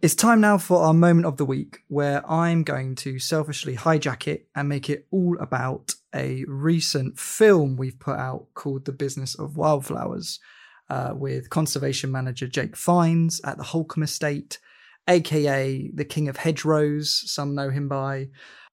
It's 0.00 0.14
time 0.14 0.40
now 0.40 0.56
for 0.56 0.82
our 0.82 0.94
moment 0.94 1.26
of 1.26 1.36
the 1.36 1.44
week 1.44 1.80
where 1.88 2.28
I'm 2.28 2.62
going 2.62 2.94
to 2.96 3.18
selfishly 3.18 3.76
hijack 3.76 4.26
it 4.26 4.48
and 4.54 4.66
make 4.66 4.88
it 4.88 5.06
all 5.10 5.36
about 5.38 5.94
a 6.14 6.44
recent 6.46 7.18
film 7.18 7.76
we've 7.76 7.98
put 7.98 8.18
out 8.18 8.46
called 8.54 8.84
The 8.84 8.92
Business 8.92 9.34
of 9.34 9.56
Wildflowers 9.56 10.40
uh, 10.90 11.12
with 11.14 11.50
conservation 11.50 12.12
manager 12.12 12.46
Jake 12.46 12.76
Fiennes 12.76 13.40
at 13.44 13.56
the 13.56 13.64
Holkham 13.64 14.02
Estate, 14.02 14.58
aka 15.08 15.90
the 15.94 16.04
King 16.04 16.28
of 16.28 16.36
Hedgerows, 16.36 17.30
some 17.30 17.54
know 17.54 17.70
him 17.70 17.88
by. 17.88 18.28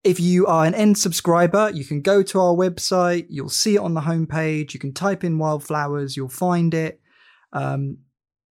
If 0.05 0.21
you 0.21 0.47
are 0.47 0.65
an 0.65 0.75
end 0.75 0.97
subscriber, 0.99 1.71
you 1.71 1.85
can 1.85 2.03
go 2.03 2.23
to 2.23 2.41
our 2.41 2.55
website, 2.55 3.27
you'll 3.29 3.49
see 3.49 3.77
it 3.77 3.81
on 3.81 3.95
the 3.95 4.01
homepage, 4.01 4.73
you 4.73 4.81
can 4.81 4.95
type 4.95 5.25
in 5.25 5.39
wildflowers, 5.39 6.17
you'll 6.17 6.29
find 6.29 6.73
it. 6.73 7.01
Um, 7.53 7.99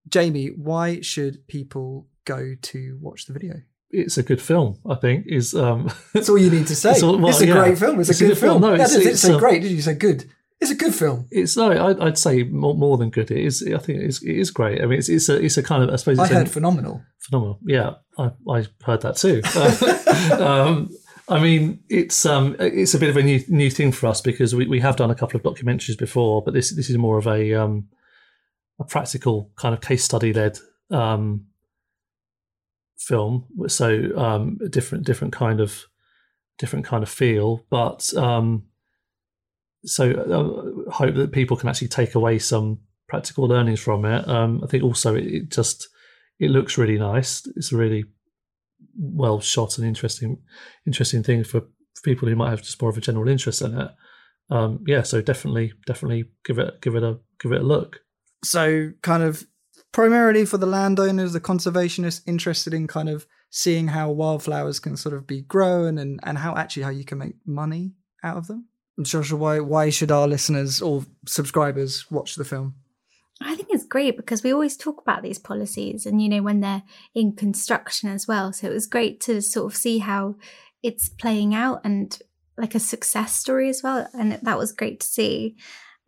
Jamie, 0.10 0.52
why 0.56 1.02
should 1.02 1.48
people 1.48 2.08
go 2.26 2.56
to 2.62 2.98
watch 3.02 3.26
the 3.26 3.34
video? 3.34 3.62
It's 3.90 4.18
a 4.18 4.24
good 4.24 4.42
film, 4.42 4.80
I 4.90 4.96
think. 4.96 5.26
Is 5.28 5.54
um, 5.56 5.90
That's 6.14 6.28
all 6.30 6.38
you 6.38 6.50
need 6.50 6.68
to 6.68 6.76
say. 6.84 6.90
It's 6.90 6.98
It's, 7.00 7.04
all- 7.04 7.18
well, 7.18 7.36
a 7.42 7.46
yeah. 7.46 7.54
great 7.54 7.78
film. 7.78 8.00
It's, 8.00 8.10
It's 8.10 8.22
a 8.22 8.26
a 8.26 8.28
good 8.28 8.34
good 8.36 8.40
film. 8.42 8.62
film. 8.62 8.72
No, 8.72 8.78
Yeah, 8.78 8.84
it's- 8.84 8.96
I 9.06 9.10
it's, 9.10 9.22
say 9.22 9.34
uh, 9.34 9.40
great, 9.40 9.62
did 9.62 9.72
you? 9.72 9.82
Say 9.82 9.94
good. 9.96 10.30
It's 10.60 10.72
a 10.72 10.76
good 10.76 10.96
film. 10.96 11.28
it's 11.30 11.56
no, 11.56 11.70
I'd, 11.72 12.00
I'd 12.00 12.18
say 12.18 12.42
more, 12.44 12.74
more 12.76 12.98
than 12.98 13.12
good. 13.12 13.30
It 13.30 13.46
is. 13.46 13.62
I 13.62 13.78
think 13.78 14.00
it 14.00 14.06
is, 14.08 14.24
it 14.24 14.36
is 14.36 14.50
great. 14.50 14.82
I 14.82 14.88
mean, 14.88 14.98
it's, 14.98 15.08
it's 15.08 15.30
a 15.30 15.36
it's 15.40 15.56
a 15.58 15.62
kind 15.62 15.84
of 15.84 15.92
I 15.92 15.98
suppose 15.98 16.18
I 16.18 16.24
it's 16.24 16.32
a- 16.32 16.36
heard 16.36 16.50
phenomenal. 16.50 17.04
phenomenal. 17.20 17.60
Yeah, 17.66 17.92
I, 18.18 18.32
I 18.50 18.66
heard 18.84 19.02
that 19.04 19.18
too. 19.18 19.42
um, 20.44 20.90
I 21.30 21.40
mean, 21.40 21.82
it's 21.90 22.26
um, 22.26 22.56
it's 22.60 22.94
a 22.96 23.00
bit 23.00 23.10
of 23.10 23.18
a 23.18 23.22
new 23.24 23.40
new 23.50 23.70
thing 23.70 23.92
for 23.92 24.08
us 24.08 24.20
because 24.22 24.56
we, 24.56 24.66
we 24.68 24.80
have 24.80 24.96
done 24.96 25.12
a 25.12 25.16
couple 25.16 25.38
of 25.40 25.44
documentaries 25.44 25.98
before, 25.98 26.42
but 26.44 26.54
this 26.54 26.76
this 26.76 26.90
is 26.90 26.98
more 26.98 27.18
of 27.20 27.28
a 27.28 27.54
um, 27.54 27.88
a 28.80 28.84
practical 28.84 29.52
kind 29.58 29.76
of 29.76 29.82
case 29.82 30.04
study 30.04 30.34
led 30.34 30.58
um, 30.90 31.46
film. 32.98 33.46
So 33.68 34.12
um, 34.18 34.58
a 34.64 34.70
different 34.70 35.06
different 35.06 35.34
kind 35.34 35.60
of 35.60 35.86
different 36.58 36.86
kind 36.86 37.04
of 37.04 37.10
feel, 37.10 37.66
but 37.70 38.12
um, 38.16 38.64
so 39.86 40.12
uh, 40.12 40.92
hope 40.92 41.16
that 41.16 41.32
people 41.32 41.58
can 41.58 41.70
actually 41.70 41.88
take 41.88 42.16
away 42.16 42.40
some 42.40 42.80
practical 43.08 43.46
learnings 43.48 43.80
from 43.80 44.06
it. 44.06 44.28
Um, 44.28 44.62
I 44.64 44.68
think 44.68 44.84
also 44.84 45.16
it, 45.16 45.26
it 45.26 45.50
just 45.50 45.88
it 46.40 46.50
looks 46.50 46.78
really 46.78 46.98
nice. 46.98 47.46
It's 47.56 47.72
really 47.72 48.06
well 49.00 49.40
shot 49.40 49.78
and 49.78 49.88
interesting 49.88 50.40
interesting 50.86 51.24
thing 51.24 51.44
for 51.44 51.64
people 52.04 52.28
who 52.28 52.36
might 52.36 52.50
have 52.50 52.62
just 52.62 52.82
more 52.82 52.90
of 52.90 52.98
a 52.98 53.02
general 53.02 53.28
interest 53.28 53.62
in 53.62 53.80
it. 53.80 53.92
Um, 54.50 54.84
yeah, 54.88 55.04
so 55.04 55.22
definitely 55.22 55.74
definitely 55.86 56.26
give 56.46 56.60
it 56.60 56.82
give 56.82 56.96
it 56.96 57.04
a 57.04 57.20
give 57.40 57.52
it 57.52 57.62
a 57.62 57.66
look. 57.66 58.02
So, 58.44 58.92
kind 59.02 59.24
of 59.24 59.46
primarily 59.92 60.46
for 60.46 60.58
the 60.58 60.66
landowners, 60.66 61.34
the 61.34 61.42
conservationists 61.42 62.22
interested 62.26 62.74
in 62.74 62.88
kind 62.88 63.10
of 63.10 63.26
seeing 63.50 63.88
how 63.88 64.12
wildflowers 64.12 64.80
can 64.80 64.98
sort 64.98 65.16
of 65.16 65.26
be 65.26 65.42
grown 65.42 65.98
and, 65.98 66.20
and 66.24 66.38
how 66.38 66.56
actually 66.56 66.84
how 66.84 66.90
you 66.90 67.06
can 67.06 67.18
make 67.18 67.36
money 67.46 67.94
out 68.24 68.38
of 68.38 68.48
them. 68.48 68.68
Shosha, 69.00 69.38
why 69.38 69.60
why 69.60 69.90
should 69.92 70.12
our 70.12 70.28
listeners 70.28 70.82
or 70.82 71.06
subscribers 71.28 72.10
watch 72.10 72.36
the 72.36 72.44
film? 72.44 72.76
I 73.40 73.56
think 73.56 73.70
it's 73.72 73.86
great 73.86 74.18
because 74.18 74.42
we 74.42 74.52
always 74.52 74.76
talk 74.76 75.00
about 75.00 75.22
these 75.22 75.38
policies 75.38 76.08
and, 76.08 76.20
you 76.20 76.28
know, 76.28 76.42
when 76.42 76.62
they're 76.62 76.82
in 77.14 77.34
construction 77.34 78.10
as 78.10 78.28
well. 78.28 78.52
So 78.52 78.68
it 78.68 78.74
was 78.74 78.88
great 78.88 79.22
to 79.22 79.42
sort 79.42 79.72
of 79.72 79.78
see 79.78 80.00
how 80.00 80.38
it's 80.82 81.10
playing 81.10 81.54
out 81.54 81.82
and 81.84 82.18
like 82.58 82.74
a 82.74 82.80
success 82.80 83.36
story 83.36 83.70
as 83.70 83.84
well. 83.84 84.10
And 84.14 84.40
that 84.42 84.58
was 84.58 84.72
great 84.72 85.02
to 85.02 85.08
see. 85.08 85.56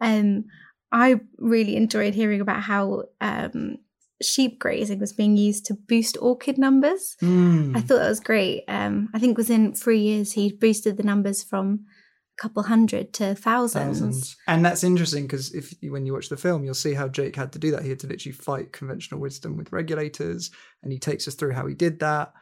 Um, 0.02 0.46
I 0.91 1.21
really 1.38 1.75
enjoyed 1.75 2.15
hearing 2.15 2.41
about 2.41 2.63
how 2.63 3.04
um, 3.21 3.78
sheep 4.21 4.60
grazing 4.60 4.99
was 4.99 5.13
being 5.13 5.38
used 5.38 5.65
to 5.65 5.73
boost 5.73 6.17
orchid 6.21 6.58
numbers. 6.58 7.15
Mm. 7.21 7.75
I 7.75 7.82
thought 7.82 7.99
that 7.99 8.10
was 8.10 8.19
great. 8.19 8.63
Um, 8.67 9.10
I 9.13 9.19
think 9.19 9.38
within 9.38 9.73
three 9.73 9.99
years, 9.99 10.34
he 10.34 10.52
boosted 10.52 10.97
the 10.97 11.04
numbers 11.04 11.43
from 11.43 11.86
a 12.38 12.41
couple 12.41 12.63
hundred 12.63 13.13
to 13.13 13.36
thousands. 13.36 13.99
thousands. 13.99 14.38
And 14.47 14.65
that's 14.65 14.84
interesting 14.84 15.23
because 15.23 15.54
if 15.54 15.73
when 15.84 16.06
you 16.06 16.13
watch 16.13 16.30
the 16.30 16.38
film, 16.38 16.63
you'll 16.63 16.73
see 16.73 16.93
how 16.93 17.08
Jake 17.08 17.36
had 17.36 17.54
to 17.54 17.60
do 17.60 17.71
that. 17.71 17.84
He 17.84 17.89
had 17.89 17.99
to 17.99 18.08
literally 18.08 18.34
fight 18.34 18.73
conventional 18.73 19.19
wisdom 19.19 19.58
with 19.58 19.71
regulators, 19.71 20.52
and 20.84 20.91
he 20.91 20.99
takes 20.99 21.28
us 21.28 21.36
through 21.36 21.52
how 21.52 21.65
he 21.65 21.75
did 21.75 21.99
that. 21.99 22.34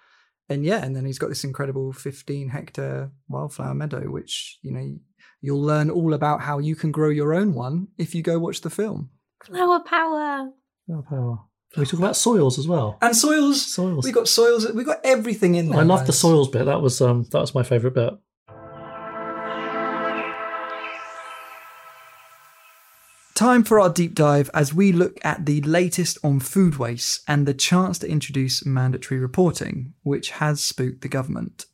And 0.49 0.63
yeah, 0.63 0.83
and 0.83 0.95
then 0.95 1.05
he's 1.05 1.19
got 1.19 1.29
this 1.29 1.43
incredible 1.43 1.91
15 1.91 2.49
hectare 2.49 3.12
wildflower 3.27 3.73
meadow, 3.73 4.10
which 4.10 4.60
you 4.62 4.71
know 4.71 4.97
you'll 5.41 5.62
learn 5.62 5.89
all 5.89 6.13
about 6.13 6.41
how 6.41 6.60
you 6.60 6.75
can 6.75 6.91
grow 6.91 7.10
your 7.10 7.33
own 7.33 7.53
one 7.53 7.89
if 7.97 8.15
you 8.15 8.21
go 8.21 8.39
watch 8.39 8.62
the 8.62 8.69
film. 8.69 9.10
Flower 9.43 9.81
power. 9.81 10.51
Flower 10.86 11.03
power. 11.07 11.39
Can 11.73 11.81
we 11.81 11.86
talk 11.86 11.99
about 11.99 12.15
soils 12.15 12.57
as 12.57 12.67
well? 12.67 12.97
And 13.01 13.15
soils. 13.15 13.62
Soils. 13.73 14.05
We 14.05 14.12
got 14.12 14.27
soils. 14.27 14.71
We 14.71 14.86
got 14.86 15.01
everything 15.03 15.55
in 15.55 15.69
there. 15.69 15.81
I 15.81 15.83
love 15.83 16.07
the 16.07 16.13
soils 16.13 16.49
bit. 16.49 16.65
That 16.65 16.81
was 16.81 17.01
um 17.01 17.25
that 17.31 17.39
was 17.39 17.53
my 17.53 17.63
favourite 17.63 17.93
bit. 17.93 18.13
Time 23.38 23.63
for 23.63 23.80
our 23.80 23.91
deep 23.91 24.15
dive 24.15 24.50
as 24.52 24.73
we 24.73 24.91
look 24.91 25.19
at 25.23 25.45
the 25.45 25.62
latest 25.62 26.17
on 26.23 26.39
food 26.39 26.78
waste 26.78 27.21
and 27.28 27.45
the 27.45 27.54
chance 27.54 28.00
to 28.00 28.10
introduce 28.10 28.65
mandatory 28.65 29.19
reporting, 29.19 29.93
which 30.02 30.32
has 30.32 30.63
spooked 30.63 31.02
the 31.02 31.08
government. 31.08 31.67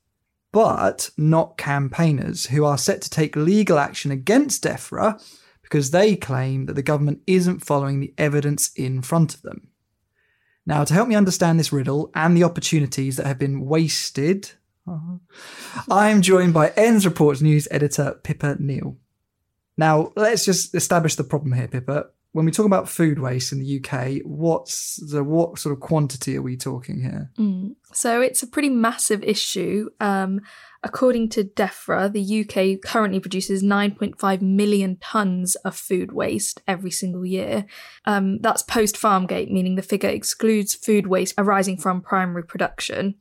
But 0.51 1.11
not 1.15 1.57
campaigners 1.57 2.47
who 2.47 2.65
are 2.65 2.77
set 2.77 3.01
to 3.03 3.09
take 3.09 3.37
legal 3.37 3.79
action 3.79 4.11
against 4.11 4.65
DEFRA 4.65 5.23
because 5.61 5.91
they 5.91 6.17
claim 6.17 6.65
that 6.65 6.73
the 6.73 6.83
government 6.83 7.21
isn't 7.27 7.63
following 7.63 8.01
the 8.01 8.13
evidence 8.17 8.69
in 8.75 9.01
front 9.01 9.33
of 9.33 9.41
them. 9.43 9.69
Now, 10.65 10.83
to 10.83 10.93
help 10.93 11.07
me 11.07 11.15
understand 11.15 11.57
this 11.57 11.71
riddle 11.71 12.11
and 12.13 12.35
the 12.35 12.43
opportunities 12.43 13.15
that 13.15 13.25
have 13.25 13.39
been 13.39 13.61
wasted, 13.61 14.51
uh-huh, 14.85 15.83
I 15.89 16.09
am 16.09 16.21
joined 16.21 16.53
by 16.53 16.71
Ends 16.71 17.05
Reports 17.05 17.39
news 17.39 17.69
editor 17.71 18.19
Pippa 18.21 18.57
Neill. 18.59 18.97
Now, 19.77 20.11
let's 20.15 20.45
just 20.45 20.75
establish 20.75 21.15
the 21.15 21.23
problem 21.23 21.53
here, 21.53 21.67
Pippa. 21.67 22.07
When 22.31 22.45
we 22.45 22.51
talk 22.51 22.65
about 22.65 22.89
food 22.89 23.19
waste 23.19 23.51
in 23.51 23.59
the 23.59 23.79
UK, 23.79 24.23
what's 24.25 24.95
the 25.11 25.23
what 25.23 25.59
sort 25.59 25.73
of 25.73 25.81
quantity 25.81 26.35
are 26.35 26.41
we 26.41 26.57
talking 26.57 27.01
here? 27.01 27.31
Mm. 27.37 27.75
So 27.91 28.21
it's 28.21 28.41
a 28.41 28.47
pretty 28.47 28.69
massive 28.69 29.23
issue. 29.23 29.89
Um, 29.99 30.41
according 30.83 31.29
to 31.29 31.43
DEFRA, 31.43 32.11
the 32.11 32.41
UK 32.41 32.81
currently 32.81 33.19
produces 33.19 33.61
9.5 33.61 34.41
million 34.41 34.95
tonnes 34.95 35.55
of 35.63 35.75
food 35.75 36.11
waste 36.11 36.61
every 36.67 36.89
single 36.89 37.23
year. 37.23 37.65
Um, 38.05 38.39
that's 38.39 38.63
post 38.63 38.95
Farmgate, 38.95 39.51
meaning 39.51 39.75
the 39.75 39.83
figure 39.83 40.09
excludes 40.09 40.73
food 40.73 41.05
waste 41.05 41.35
arising 41.37 41.77
from 41.77 42.01
primary 42.01 42.43
production. 42.43 43.13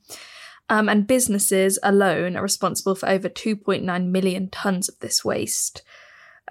Um, 0.71 0.89
and 0.89 1.07
businesses 1.07 1.79
alone 1.83 2.35
are 2.35 2.43
responsible 2.43 2.95
for 2.95 3.09
over 3.11 3.29
2.9 3.29 4.07
million 4.07 4.49
tonnes 4.49 4.89
of 4.89 4.99
this 5.01 5.23
waste. 5.23 5.83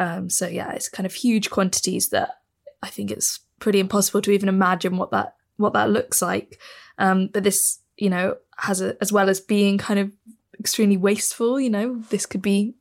Um, 0.01 0.31
so 0.31 0.47
yeah, 0.47 0.71
it's 0.71 0.89
kind 0.89 1.05
of 1.05 1.13
huge 1.13 1.51
quantities 1.51 2.09
that 2.09 2.39
I 2.81 2.87
think 2.87 3.11
it's 3.11 3.39
pretty 3.59 3.79
impossible 3.79 4.21
to 4.23 4.31
even 4.31 4.49
imagine 4.49 4.97
what 4.97 5.11
that 5.11 5.35
what 5.57 5.73
that 5.73 5.91
looks 5.91 6.23
like. 6.23 6.59
Um, 6.97 7.29
but 7.31 7.43
this, 7.43 7.79
you 7.97 8.09
know, 8.09 8.37
has 8.57 8.81
a, 8.81 8.97
as 8.99 9.11
well 9.11 9.29
as 9.29 9.39
being 9.39 9.77
kind 9.77 9.99
of 9.99 10.11
extremely 10.59 10.97
wasteful. 10.97 11.59
You 11.59 11.69
know, 11.69 12.01
this 12.09 12.25
could 12.25 12.41
be 12.41 12.73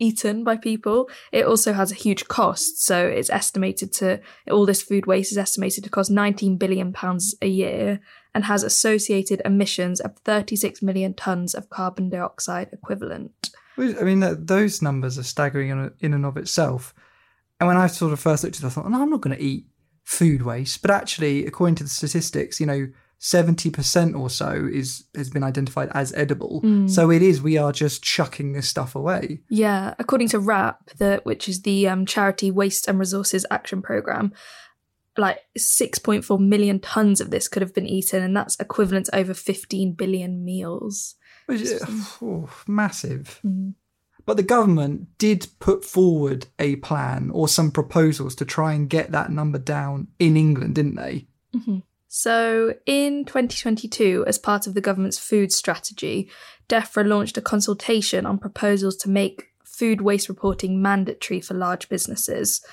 eaten 0.00 0.42
by 0.42 0.56
people. 0.56 1.08
It 1.30 1.46
also 1.46 1.74
has 1.74 1.92
a 1.92 1.94
huge 1.94 2.26
cost. 2.26 2.84
So 2.84 3.06
it's 3.06 3.30
estimated 3.30 3.92
to 3.94 4.20
all 4.50 4.66
this 4.66 4.82
food 4.82 5.06
waste 5.06 5.30
is 5.30 5.38
estimated 5.38 5.84
to 5.84 5.90
cost 5.90 6.10
19 6.10 6.56
billion 6.56 6.92
pounds 6.92 7.36
a 7.40 7.46
year 7.46 8.00
and 8.34 8.46
has 8.46 8.64
associated 8.64 9.40
emissions 9.44 10.00
of 10.00 10.18
36 10.24 10.82
million 10.82 11.14
tons 11.14 11.54
of 11.54 11.70
carbon 11.70 12.10
dioxide 12.10 12.70
equivalent. 12.72 13.50
I 13.76 14.02
mean, 14.02 14.24
those 14.46 14.82
numbers 14.82 15.18
are 15.18 15.24
staggering 15.24 15.92
in, 16.00 16.14
and 16.14 16.26
of 16.26 16.36
itself. 16.36 16.94
And 17.60 17.66
when 17.66 17.76
I 17.76 17.86
sort 17.86 18.12
of 18.12 18.20
first 18.20 18.44
looked 18.44 18.56
at 18.56 18.62
it, 18.62 18.66
I 18.66 18.70
thought, 18.70 18.88
no, 18.90 19.00
I'm 19.00 19.10
not 19.10 19.20
going 19.20 19.36
to 19.36 19.42
eat 19.42 19.66
food 20.02 20.42
waste. 20.42 20.82
But 20.82 20.90
actually, 20.90 21.46
according 21.46 21.76
to 21.76 21.84
the 21.84 21.90
statistics, 21.90 22.60
you 22.60 22.66
know, 22.66 22.88
70% 23.20 24.18
or 24.18 24.28
so 24.28 24.68
is 24.70 25.04
has 25.14 25.30
been 25.30 25.42
identified 25.42 25.88
as 25.94 26.12
edible. 26.12 26.60
Mm. 26.62 26.90
So 26.90 27.10
it 27.10 27.22
is, 27.22 27.40
we 27.40 27.56
are 27.56 27.72
just 27.72 28.02
chucking 28.02 28.52
this 28.52 28.68
stuff 28.68 28.94
away. 28.94 29.40
Yeah. 29.48 29.94
According 29.98 30.28
to 30.28 30.40
WRAP, 30.40 30.96
the, 30.98 31.20
which 31.24 31.48
is 31.48 31.62
the 31.62 31.88
um, 31.88 32.04
Charity 32.04 32.50
Waste 32.50 32.86
and 32.86 32.98
Resources 32.98 33.46
Action 33.50 33.80
Programme, 33.80 34.34
like 35.16 35.38
6.4 35.58 36.38
million 36.38 36.80
tons 36.80 37.20
of 37.20 37.30
this 37.30 37.48
could 37.48 37.62
have 37.62 37.74
been 37.74 37.86
eaten, 37.86 38.22
and 38.22 38.36
that's 38.36 38.58
equivalent 38.60 39.06
to 39.06 39.16
over 39.16 39.32
15 39.32 39.92
billion 39.92 40.44
meals. 40.44 41.14
Which 41.46 41.60
is 41.60 41.82
oh, 42.22 42.48
massive. 42.66 43.40
Mm. 43.44 43.74
But 44.26 44.36
the 44.36 44.42
government 44.42 45.18
did 45.18 45.48
put 45.58 45.84
forward 45.84 46.46
a 46.58 46.76
plan 46.76 47.30
or 47.30 47.46
some 47.46 47.70
proposals 47.70 48.34
to 48.36 48.44
try 48.44 48.72
and 48.72 48.88
get 48.88 49.12
that 49.12 49.30
number 49.30 49.58
down 49.58 50.08
in 50.18 50.36
England, 50.36 50.76
didn't 50.76 50.94
they? 50.94 51.26
Mm-hmm. 51.54 51.78
So, 52.08 52.74
in 52.86 53.24
2022, 53.24 54.24
as 54.26 54.38
part 54.38 54.66
of 54.66 54.74
the 54.74 54.80
government's 54.80 55.18
food 55.18 55.52
strategy, 55.52 56.30
DEFRA 56.68 57.06
launched 57.06 57.36
a 57.36 57.42
consultation 57.42 58.24
on 58.24 58.38
proposals 58.38 58.96
to 58.98 59.10
make 59.10 59.48
food 59.64 60.00
waste 60.00 60.28
reporting 60.28 60.80
mandatory 60.80 61.40
for 61.40 61.54
large 61.54 61.88
businesses. 61.88 62.64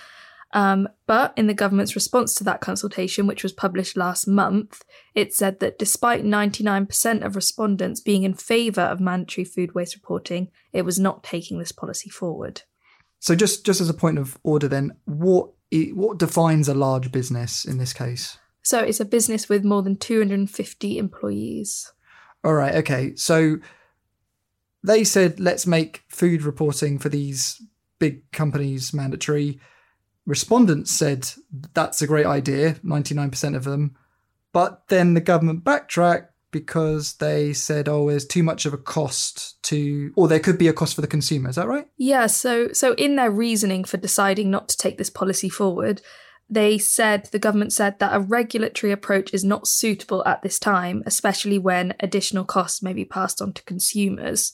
Um, 0.53 0.89
but 1.07 1.33
in 1.37 1.47
the 1.47 1.53
government's 1.53 1.95
response 1.95 2.33
to 2.35 2.43
that 2.43 2.61
consultation, 2.61 3.25
which 3.25 3.43
was 3.43 3.53
published 3.53 3.95
last 3.95 4.27
month, 4.27 4.83
it 5.15 5.33
said 5.33 5.59
that 5.59 5.79
despite 5.79 6.25
99% 6.25 7.25
of 7.25 7.35
respondents 7.35 8.01
being 8.01 8.23
in 8.23 8.33
favour 8.33 8.81
of 8.81 8.99
mandatory 8.99 9.45
food 9.45 9.73
waste 9.73 9.95
reporting, 9.95 10.49
it 10.73 10.83
was 10.83 10.99
not 10.99 11.23
taking 11.23 11.59
this 11.59 11.71
policy 11.71 12.09
forward. 12.09 12.63
So, 13.19 13.35
just 13.35 13.65
just 13.65 13.79
as 13.79 13.89
a 13.89 13.93
point 13.93 14.17
of 14.17 14.37
order, 14.43 14.67
then, 14.67 14.97
what 15.05 15.51
what 15.93 16.17
defines 16.17 16.67
a 16.67 16.73
large 16.73 17.11
business 17.11 17.63
in 17.63 17.77
this 17.77 17.93
case? 17.93 18.37
So, 18.63 18.79
it's 18.79 18.99
a 18.99 19.05
business 19.05 19.47
with 19.47 19.63
more 19.63 19.83
than 19.83 19.95
250 19.95 20.97
employees. 20.97 21.93
All 22.43 22.55
right. 22.55 22.75
Okay. 22.75 23.15
So, 23.15 23.57
they 24.83 25.03
said 25.03 25.39
let's 25.39 25.67
make 25.67 26.03
food 26.09 26.41
reporting 26.41 26.97
for 26.97 27.09
these 27.09 27.61
big 27.99 28.29
companies 28.31 28.91
mandatory 28.91 29.59
respondents 30.25 30.91
said 30.91 31.29
that's 31.73 32.01
a 32.01 32.07
great 32.07 32.25
idea, 32.25 32.73
99% 32.85 33.55
of 33.55 33.63
them. 33.63 33.95
But 34.53 34.87
then 34.89 35.13
the 35.13 35.21
government 35.21 35.63
backtracked 35.63 36.31
because 36.51 37.13
they 37.13 37.53
said, 37.53 37.87
oh, 37.87 38.09
there's 38.09 38.25
too 38.25 38.43
much 38.43 38.65
of 38.65 38.73
a 38.73 38.77
cost 38.77 39.61
to, 39.63 40.11
or 40.15 40.27
there 40.27 40.39
could 40.39 40.57
be 40.57 40.67
a 40.67 40.73
cost 40.73 40.95
for 40.95 41.01
the 41.01 41.07
consumer. 41.07 41.49
Is 41.49 41.55
that 41.55 41.67
right? 41.67 41.87
Yeah. 41.97 42.27
So, 42.27 42.73
so 42.73 42.93
in 42.95 43.15
their 43.15 43.31
reasoning 43.31 43.85
for 43.85 43.97
deciding 43.97 44.51
not 44.51 44.67
to 44.69 44.77
take 44.77 44.97
this 44.97 45.09
policy 45.09 45.47
forward, 45.47 46.01
they 46.49 46.77
said 46.77 47.29
the 47.31 47.39
government 47.39 47.71
said 47.71 47.99
that 47.99 48.13
a 48.13 48.19
regulatory 48.19 48.91
approach 48.91 49.33
is 49.33 49.45
not 49.45 49.67
suitable 49.67 50.23
at 50.25 50.41
this 50.41 50.59
time, 50.59 51.01
especially 51.05 51.57
when 51.57 51.93
additional 52.01 52.43
costs 52.43 52.83
may 52.83 52.91
be 52.91 53.05
passed 53.05 53.41
on 53.41 53.53
to 53.53 53.63
consumers. 53.63 54.51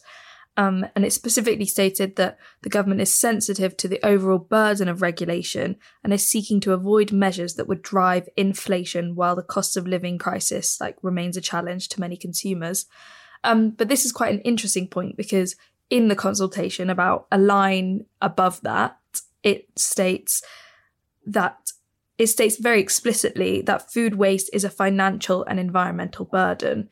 Um, 0.57 0.87
and 0.95 1.05
it 1.05 1.13
specifically 1.13 1.67
stated 1.67 2.15
that 2.15 2.39
the 2.63 2.69
government 2.69 2.99
is 2.99 3.13
sensitive 3.13 3.77
to 3.77 3.87
the 3.87 4.03
overall 4.03 4.39
burden 4.39 4.89
of 4.89 5.03
regulation 5.03 5.77
and 6.03 6.11
is 6.11 6.27
seeking 6.27 6.59
to 6.61 6.73
avoid 6.73 7.11
measures 7.11 7.53
that 7.55 7.67
would 7.67 7.83
drive 7.83 8.27
inflation 8.35 9.13
while 9.13 9.35
the 9.35 9.43
cost 9.43 9.77
of 9.77 9.85
living 9.85 10.17
crisis 10.17 10.81
like 10.81 10.97
remains 11.03 11.37
a 11.37 11.41
challenge 11.41 11.89
to 11.89 11.99
many 11.99 12.17
consumers. 12.17 12.87
Um, 13.43 13.69
but 13.69 13.87
this 13.87 14.03
is 14.03 14.11
quite 14.11 14.33
an 14.33 14.41
interesting 14.41 14.87
point 14.87 15.15
because 15.15 15.55
in 15.91 16.07
the 16.07 16.15
consultation 16.15 16.89
about 16.89 17.27
a 17.31 17.37
line 17.37 18.05
above 18.19 18.59
that, 18.61 18.97
it 19.43 19.67
states 19.77 20.41
that 21.25 21.71
it 22.17 22.27
states 22.27 22.57
very 22.57 22.81
explicitly 22.81 23.61
that 23.61 23.91
food 23.93 24.15
waste 24.15 24.49
is 24.51 24.63
a 24.63 24.71
financial 24.71 25.43
and 25.43 25.59
environmental 25.59 26.25
burden. 26.25 26.89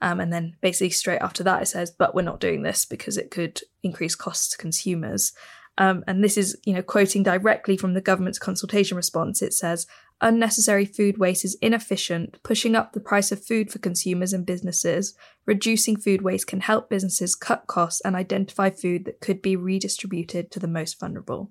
Um, 0.00 0.20
and 0.20 0.32
then 0.32 0.56
basically 0.60 0.90
straight 0.90 1.20
after 1.20 1.42
that, 1.44 1.62
it 1.62 1.66
says, 1.66 1.90
but 1.90 2.14
we're 2.14 2.22
not 2.22 2.40
doing 2.40 2.62
this 2.62 2.84
because 2.84 3.16
it 3.16 3.30
could 3.30 3.60
increase 3.82 4.14
costs 4.14 4.50
to 4.50 4.58
consumers. 4.58 5.32
Um, 5.78 6.04
and 6.06 6.22
this 6.22 6.36
is, 6.36 6.56
you 6.64 6.74
know, 6.74 6.82
quoting 6.82 7.22
directly 7.22 7.76
from 7.76 7.94
the 7.94 8.00
government's 8.00 8.38
consultation 8.38 8.96
response. 8.96 9.42
It 9.42 9.52
says, 9.52 9.86
unnecessary 10.20 10.86
food 10.86 11.18
waste 11.18 11.44
is 11.44 11.58
inefficient, 11.60 12.42
pushing 12.42 12.74
up 12.74 12.92
the 12.92 13.00
price 13.00 13.30
of 13.30 13.44
food 13.44 13.70
for 13.70 13.78
consumers 13.78 14.32
and 14.32 14.46
businesses. 14.46 15.14
Reducing 15.44 15.96
food 15.96 16.22
waste 16.22 16.46
can 16.46 16.60
help 16.60 16.88
businesses 16.88 17.34
cut 17.34 17.66
costs 17.66 18.00
and 18.04 18.16
identify 18.16 18.70
food 18.70 19.04
that 19.04 19.20
could 19.20 19.42
be 19.42 19.56
redistributed 19.56 20.50
to 20.50 20.58
the 20.58 20.68
most 20.68 20.98
vulnerable. 20.98 21.50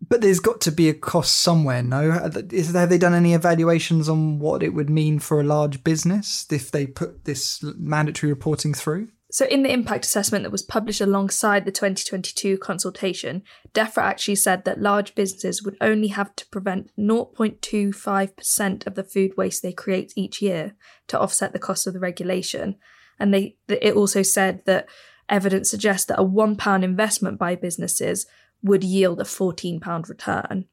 But 0.00 0.20
there's 0.20 0.40
got 0.40 0.60
to 0.62 0.70
be 0.70 0.88
a 0.88 0.94
cost 0.94 1.38
somewhere, 1.38 1.82
no? 1.82 2.30
Is, 2.52 2.72
have 2.74 2.90
they 2.90 2.98
done 2.98 3.14
any 3.14 3.34
evaluations 3.34 4.08
on 4.08 4.38
what 4.38 4.62
it 4.62 4.74
would 4.74 4.90
mean 4.90 5.18
for 5.18 5.40
a 5.40 5.44
large 5.44 5.82
business 5.82 6.46
if 6.50 6.70
they 6.70 6.86
put 6.86 7.24
this 7.24 7.62
mandatory 7.62 8.30
reporting 8.30 8.74
through? 8.74 9.08
So, 9.30 9.44
in 9.46 9.64
the 9.64 9.72
impact 9.72 10.04
assessment 10.04 10.44
that 10.44 10.52
was 10.52 10.62
published 10.62 11.00
alongside 11.00 11.64
the 11.64 11.72
2022 11.72 12.58
consultation, 12.58 13.42
DEFRA 13.74 14.02
actually 14.02 14.36
said 14.36 14.64
that 14.64 14.80
large 14.80 15.14
businesses 15.14 15.62
would 15.62 15.76
only 15.80 16.08
have 16.08 16.36
to 16.36 16.46
prevent 16.46 16.90
0.25% 16.96 18.86
of 18.86 18.94
the 18.94 19.02
food 19.02 19.36
waste 19.36 19.62
they 19.62 19.72
create 19.72 20.12
each 20.14 20.40
year 20.40 20.76
to 21.08 21.18
offset 21.18 21.52
the 21.52 21.58
cost 21.58 21.86
of 21.86 21.92
the 21.92 21.98
regulation. 22.00 22.76
And 23.18 23.34
they, 23.34 23.56
it 23.68 23.94
also 23.94 24.22
said 24.22 24.62
that 24.66 24.88
evidence 25.28 25.70
suggests 25.70 26.06
that 26.06 26.20
a 26.20 26.24
£1 26.24 26.82
investment 26.82 27.38
by 27.38 27.56
businesses 27.56 28.26
would 28.66 28.84
yield 28.84 29.20
a 29.20 29.24
£14 29.24 30.08
return. 30.08 30.66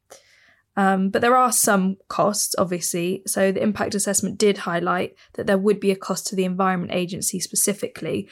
Um, 0.76 1.10
but 1.10 1.22
there 1.22 1.36
are 1.36 1.52
some 1.52 1.98
costs, 2.08 2.56
obviously. 2.58 3.22
So 3.28 3.52
the 3.52 3.62
impact 3.62 3.96
assessment 3.96 4.38
did 4.38 4.60
highlight 4.60 5.16
that 5.34 5.46
there 5.46 5.58
would 5.58 5.80
be 5.80 5.92
a 5.92 5.96
cost 5.96 6.28
to 6.28 6.36
the 6.36 6.46
Environment 6.46 6.92
Agency 6.92 7.40
specifically. 7.40 8.28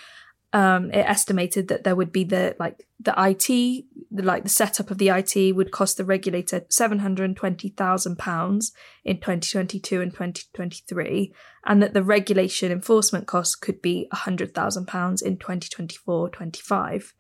Um, 0.53 0.91
it 0.91 1.05
estimated 1.07 1.69
that 1.69 1.85
there 1.85 1.95
would 1.95 2.11
be 2.11 2.25
the 2.25 2.57
like 2.59 2.85
the 2.99 3.13
IT, 3.17 3.85
the, 4.11 4.23
like 4.23 4.43
the 4.43 4.49
setup 4.49 4.91
of 4.91 4.97
the 4.97 5.07
IT 5.07 5.55
would 5.55 5.71
cost 5.71 5.95
the 5.95 6.03
regulator 6.03 6.65
seven 6.69 6.99
hundred 6.99 7.33
twenty 7.37 7.69
thousand 7.69 8.17
pounds 8.17 8.73
in 9.05 9.21
twenty 9.21 9.49
twenty 9.49 9.79
two 9.79 10.01
and 10.01 10.13
twenty 10.13 10.43
twenty 10.53 10.81
three, 10.89 11.33
and 11.65 11.81
that 11.81 11.93
the 11.93 12.03
regulation 12.03 12.69
enforcement 12.69 13.27
costs 13.27 13.55
could 13.55 13.81
be 13.81 14.09
hundred 14.11 14.53
thousand 14.53 14.87
pounds 14.87 15.21
in 15.21 15.37
2024-25. 15.37 17.13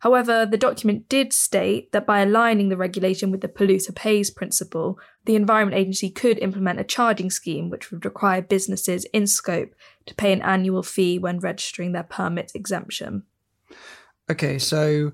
However, 0.00 0.46
the 0.46 0.56
document 0.56 1.08
did 1.08 1.32
state 1.32 1.92
that 1.92 2.06
by 2.06 2.20
aligning 2.20 2.70
the 2.70 2.76
regulation 2.76 3.30
with 3.30 3.42
the 3.42 3.48
polluter 3.48 3.94
pays 3.94 4.30
principle, 4.30 4.98
the 5.26 5.36
Environment 5.36 5.78
Agency 5.78 6.10
could 6.10 6.38
implement 6.38 6.80
a 6.80 6.84
charging 6.84 7.30
scheme 7.30 7.68
which 7.68 7.90
would 7.90 8.06
require 8.06 8.40
businesses 8.40 9.04
in 9.12 9.26
scope 9.26 9.74
to 10.06 10.14
pay 10.14 10.32
an 10.32 10.40
annual 10.40 10.82
fee 10.82 11.18
when 11.18 11.38
registering 11.38 11.92
their 11.92 12.02
permit 12.02 12.50
exemption. 12.54 13.24
Okay, 14.30 14.58
so 14.58 15.12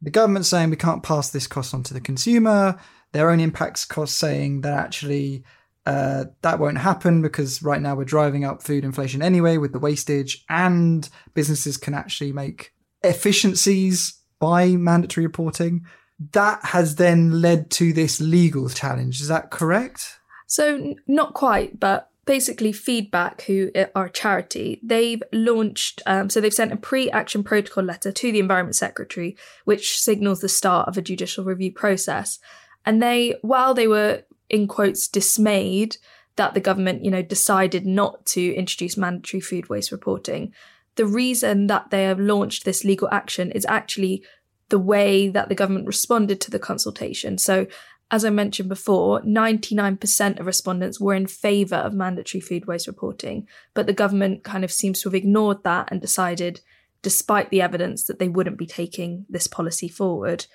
the 0.00 0.10
government's 0.10 0.48
saying 0.48 0.70
we 0.70 0.76
can't 0.76 1.02
pass 1.02 1.30
this 1.30 1.48
cost 1.48 1.74
on 1.74 1.82
to 1.82 1.94
the 1.94 2.00
consumer. 2.00 2.78
Their 3.10 3.30
own 3.30 3.40
impacts 3.40 3.84
cost 3.84 4.16
saying 4.18 4.60
that 4.60 4.78
actually 4.78 5.42
uh, 5.84 6.26
that 6.42 6.60
won't 6.60 6.78
happen 6.78 7.22
because 7.22 7.60
right 7.60 7.82
now 7.82 7.96
we're 7.96 8.04
driving 8.04 8.44
up 8.44 8.62
food 8.62 8.84
inflation 8.84 9.20
anyway 9.20 9.56
with 9.56 9.72
the 9.72 9.78
wastage, 9.80 10.44
and 10.48 11.08
businesses 11.34 11.76
can 11.76 11.94
actually 11.94 12.32
make 12.32 12.72
efficiencies 13.02 14.17
by 14.38 14.68
mandatory 14.68 15.26
reporting. 15.26 15.86
That 16.32 16.64
has 16.66 16.96
then 16.96 17.40
led 17.40 17.70
to 17.72 17.92
this 17.92 18.20
legal 18.20 18.68
challenge. 18.68 19.20
Is 19.20 19.28
that 19.28 19.50
correct? 19.50 20.18
So, 20.46 20.94
not 21.06 21.34
quite, 21.34 21.78
but 21.78 22.10
basically, 22.24 22.72
Feedback, 22.72 23.42
who 23.42 23.70
are 23.94 24.06
a 24.06 24.10
charity, 24.10 24.80
they've 24.82 25.22
launched, 25.32 26.02
um, 26.06 26.28
so 26.28 26.40
they've 26.40 26.52
sent 26.52 26.72
a 26.72 26.76
pre 26.76 27.10
action 27.10 27.44
protocol 27.44 27.84
letter 27.84 28.10
to 28.12 28.32
the 28.32 28.38
Environment 28.38 28.76
Secretary, 28.76 29.36
which 29.64 30.00
signals 30.00 30.40
the 30.40 30.48
start 30.48 30.88
of 30.88 30.98
a 30.98 31.02
judicial 31.02 31.44
review 31.44 31.72
process. 31.72 32.38
And 32.84 33.02
they, 33.02 33.36
while 33.42 33.74
they 33.74 33.86
were 33.86 34.22
in 34.48 34.66
quotes 34.66 35.08
dismayed 35.08 35.96
that 36.36 36.54
the 36.54 36.60
government, 36.60 37.04
you 37.04 37.10
know, 37.10 37.22
decided 37.22 37.84
not 37.86 38.24
to 38.26 38.54
introduce 38.54 38.96
mandatory 38.96 39.40
food 39.40 39.68
waste 39.68 39.92
reporting, 39.92 40.52
the 40.98 41.06
reason 41.06 41.68
that 41.68 41.90
they 41.90 42.02
have 42.02 42.18
launched 42.18 42.64
this 42.64 42.84
legal 42.84 43.08
action 43.12 43.52
is 43.52 43.64
actually 43.66 44.24
the 44.68 44.80
way 44.80 45.28
that 45.28 45.48
the 45.48 45.54
government 45.54 45.86
responded 45.86 46.40
to 46.40 46.50
the 46.50 46.58
consultation. 46.58 47.38
So, 47.38 47.66
as 48.10 48.24
I 48.24 48.30
mentioned 48.30 48.68
before, 48.68 49.20
99% 49.22 50.40
of 50.40 50.46
respondents 50.46 50.98
were 50.98 51.14
in 51.14 51.26
favour 51.26 51.76
of 51.76 51.92
mandatory 51.92 52.40
food 52.40 52.66
waste 52.66 52.88
reporting, 52.88 53.46
but 53.74 53.86
the 53.86 53.92
government 53.92 54.42
kind 54.42 54.64
of 54.64 54.72
seems 54.72 55.00
to 55.02 55.08
have 55.08 55.14
ignored 55.14 55.62
that 55.62 55.88
and 55.92 56.00
decided, 56.00 56.62
despite 57.00 57.50
the 57.50 57.62
evidence, 57.62 58.04
that 58.04 58.18
they 58.18 58.28
wouldn't 58.28 58.58
be 58.58 58.66
taking 58.66 59.24
this 59.28 59.46
policy 59.46 59.88
forward. 59.88 60.46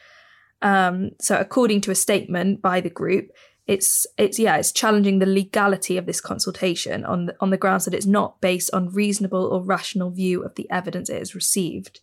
Um, 0.62 1.12
so, 1.22 1.38
according 1.38 1.82
to 1.82 1.92
a 1.92 1.96
statement 1.96 2.62
by 2.62 2.82
the 2.82 2.90
group, 2.90 3.30
it's 3.66 4.06
it's 4.18 4.38
yeah 4.38 4.58
it's 4.58 4.72
challenging 4.72 5.20
the 5.20 5.26
legality 5.26 5.98
of 5.98 6.06
this 6.06 6.20
consultation 6.20 7.06
on 7.06 7.28
the, 7.28 7.36
on 7.40 7.50
the 7.50 7.58
grounds 7.58 7.86
that 7.86 7.94
it's 7.94 8.06
not 8.06 8.42
based 8.42 8.70
on 8.74 8.94
reasonable 8.94 9.46
or 9.46 9.64
rational 9.64 10.12
view 10.12 10.44
of 10.44 10.56
the 10.56 10.70
evidence 10.70 11.10
it 11.10 11.20
has 11.20 11.36
received. 11.36 12.02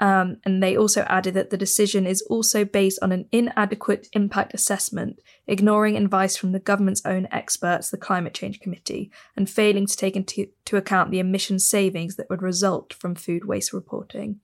Um, 0.00 0.36
and 0.44 0.62
they 0.62 0.76
also 0.76 1.02
added 1.08 1.34
that 1.34 1.50
the 1.50 1.56
decision 1.56 2.06
is 2.06 2.22
also 2.22 2.64
based 2.64 3.00
on 3.02 3.10
an 3.10 3.26
inadequate 3.32 4.08
impact 4.12 4.54
assessment, 4.54 5.18
ignoring 5.48 5.96
advice 5.96 6.36
from 6.36 6.52
the 6.52 6.60
government's 6.60 7.04
own 7.04 7.26
experts, 7.32 7.90
the 7.90 7.96
Climate 7.96 8.32
Change 8.34 8.60
Committee, 8.60 9.10
and 9.36 9.50
failing 9.50 9.86
to 9.86 9.96
take 9.96 10.14
into 10.14 10.46
to 10.66 10.76
account 10.76 11.10
the 11.10 11.18
emission 11.18 11.58
savings 11.58 12.14
that 12.14 12.30
would 12.30 12.42
result 12.42 12.92
from 12.92 13.16
food 13.16 13.46
waste 13.46 13.72
reporting. 13.72 14.38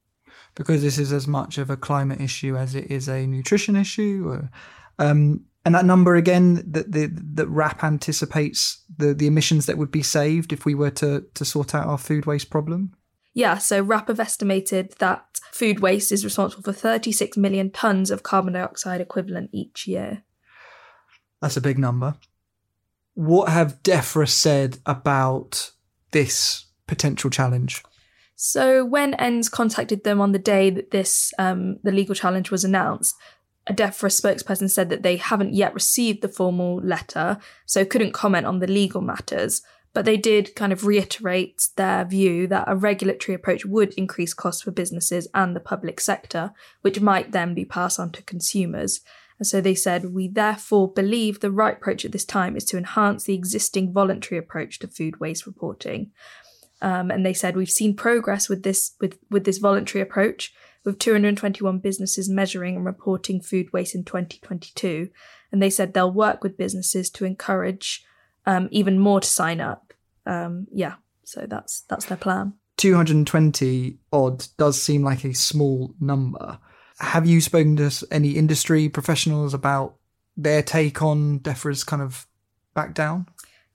Because 0.56 0.82
this 0.82 0.98
is 0.98 1.12
as 1.12 1.28
much 1.28 1.58
of 1.58 1.70
a 1.70 1.76
climate 1.76 2.20
issue 2.20 2.56
as 2.56 2.74
it 2.74 2.90
is 2.90 3.08
a 3.08 3.24
nutrition 3.26 3.76
issue, 3.76 4.42
um, 4.98 5.44
and 5.64 5.74
that 5.74 5.84
number 5.84 6.14
again 6.14 6.62
that 6.70 6.92
the 6.92 7.06
that 7.34 7.48
WRAP 7.48 7.82
anticipates 7.82 8.82
the 8.96 9.14
the 9.14 9.26
emissions 9.26 9.66
that 9.66 9.78
would 9.78 9.90
be 9.90 10.02
saved 10.02 10.52
if 10.52 10.64
we 10.64 10.74
were 10.74 10.90
to 10.90 11.24
to 11.34 11.44
sort 11.44 11.74
out 11.74 11.86
our 11.86 11.98
food 11.98 12.26
waste 12.26 12.50
problem. 12.50 12.94
Yeah, 13.32 13.58
so 13.58 13.82
WRAP 13.82 14.08
have 14.08 14.20
estimated 14.20 14.94
that 14.98 15.24
food 15.52 15.80
waste 15.80 16.12
is 16.12 16.24
responsible 16.24 16.62
for 16.62 16.72
36 16.72 17.36
million 17.36 17.70
tonnes 17.70 18.10
of 18.10 18.22
carbon 18.22 18.52
dioxide 18.52 19.00
equivalent 19.00 19.50
each 19.52 19.88
year. 19.88 20.22
That's 21.42 21.56
a 21.56 21.60
big 21.60 21.78
number. 21.78 22.14
What 23.14 23.48
have 23.48 23.82
DEFRA 23.82 24.28
said 24.28 24.78
about 24.86 25.72
this 26.12 26.66
potential 26.86 27.28
challenge? 27.30 27.82
So 28.36 28.84
when 28.84 29.14
ENDS 29.14 29.48
contacted 29.48 30.04
them 30.04 30.20
on 30.20 30.32
the 30.32 30.38
day 30.38 30.70
that 30.70 30.90
this 30.90 31.32
um, 31.38 31.78
the 31.82 31.92
legal 31.92 32.14
challenge 32.14 32.50
was 32.50 32.64
announced, 32.64 33.14
a 33.66 33.72
DEFRA 33.72 34.10
spokesperson 34.10 34.70
said 34.70 34.90
that 34.90 35.02
they 35.02 35.16
haven't 35.16 35.54
yet 35.54 35.74
received 35.74 36.22
the 36.22 36.28
formal 36.28 36.76
letter, 36.76 37.38
so 37.66 37.84
couldn't 37.84 38.12
comment 38.12 38.46
on 38.46 38.58
the 38.58 38.66
legal 38.66 39.00
matters. 39.00 39.62
But 39.94 40.04
they 40.04 40.16
did 40.16 40.56
kind 40.56 40.72
of 40.72 40.86
reiterate 40.86 41.68
their 41.76 42.04
view 42.04 42.46
that 42.48 42.64
a 42.66 42.76
regulatory 42.76 43.34
approach 43.34 43.64
would 43.64 43.94
increase 43.94 44.34
costs 44.34 44.62
for 44.62 44.72
businesses 44.72 45.28
and 45.32 45.54
the 45.54 45.60
public 45.60 46.00
sector, 46.00 46.52
which 46.82 47.00
might 47.00 47.32
then 47.32 47.54
be 47.54 47.64
passed 47.64 48.00
on 48.00 48.10
to 48.12 48.22
consumers. 48.22 49.00
And 49.38 49.46
so 49.46 49.60
they 49.60 49.74
said, 49.74 50.12
we 50.12 50.28
therefore 50.28 50.92
believe 50.92 51.40
the 51.40 51.50
right 51.50 51.76
approach 51.76 52.04
at 52.04 52.12
this 52.12 52.24
time 52.24 52.56
is 52.56 52.64
to 52.66 52.76
enhance 52.76 53.24
the 53.24 53.34
existing 53.34 53.92
voluntary 53.92 54.38
approach 54.38 54.78
to 54.80 54.88
food 54.88 55.20
waste 55.20 55.46
reporting. 55.46 56.10
Um, 56.82 57.10
and 57.10 57.24
they 57.24 57.32
said 57.32 57.56
we've 57.56 57.70
seen 57.70 57.96
progress 57.96 58.48
with 58.48 58.62
this 58.62 58.94
with 59.00 59.16
with 59.30 59.44
this 59.44 59.58
voluntary 59.58 60.02
approach, 60.02 60.52
with 60.84 60.98
221 60.98 61.78
businesses 61.78 62.28
measuring 62.28 62.76
and 62.76 62.84
reporting 62.84 63.40
food 63.40 63.72
waste 63.72 63.94
in 63.94 64.04
2022. 64.04 65.08
And 65.50 65.62
they 65.62 65.70
said 65.70 65.94
they'll 65.94 66.10
work 66.10 66.42
with 66.42 66.58
businesses 66.58 67.10
to 67.10 67.24
encourage 67.24 68.04
um, 68.46 68.68
even 68.70 68.98
more 68.98 69.20
to 69.20 69.28
sign 69.28 69.60
up. 69.60 69.94
Um, 70.26 70.66
yeah, 70.72 70.94
so 71.24 71.46
that's 71.48 71.82
that's 71.82 72.06
their 72.06 72.16
plan. 72.16 72.54
220 72.76 73.98
odd 74.12 74.46
does 74.58 74.80
seem 74.80 75.02
like 75.02 75.24
a 75.24 75.32
small 75.32 75.94
number. 76.00 76.58
Have 76.98 77.26
you 77.26 77.40
spoken 77.40 77.76
to 77.76 78.06
any 78.10 78.32
industry 78.32 78.88
professionals 78.88 79.54
about 79.54 79.96
their 80.36 80.62
take 80.62 81.02
on 81.02 81.40
DEFRA's 81.40 81.84
kind 81.84 82.02
of 82.02 82.26
back 82.74 82.94
down? 82.94 83.26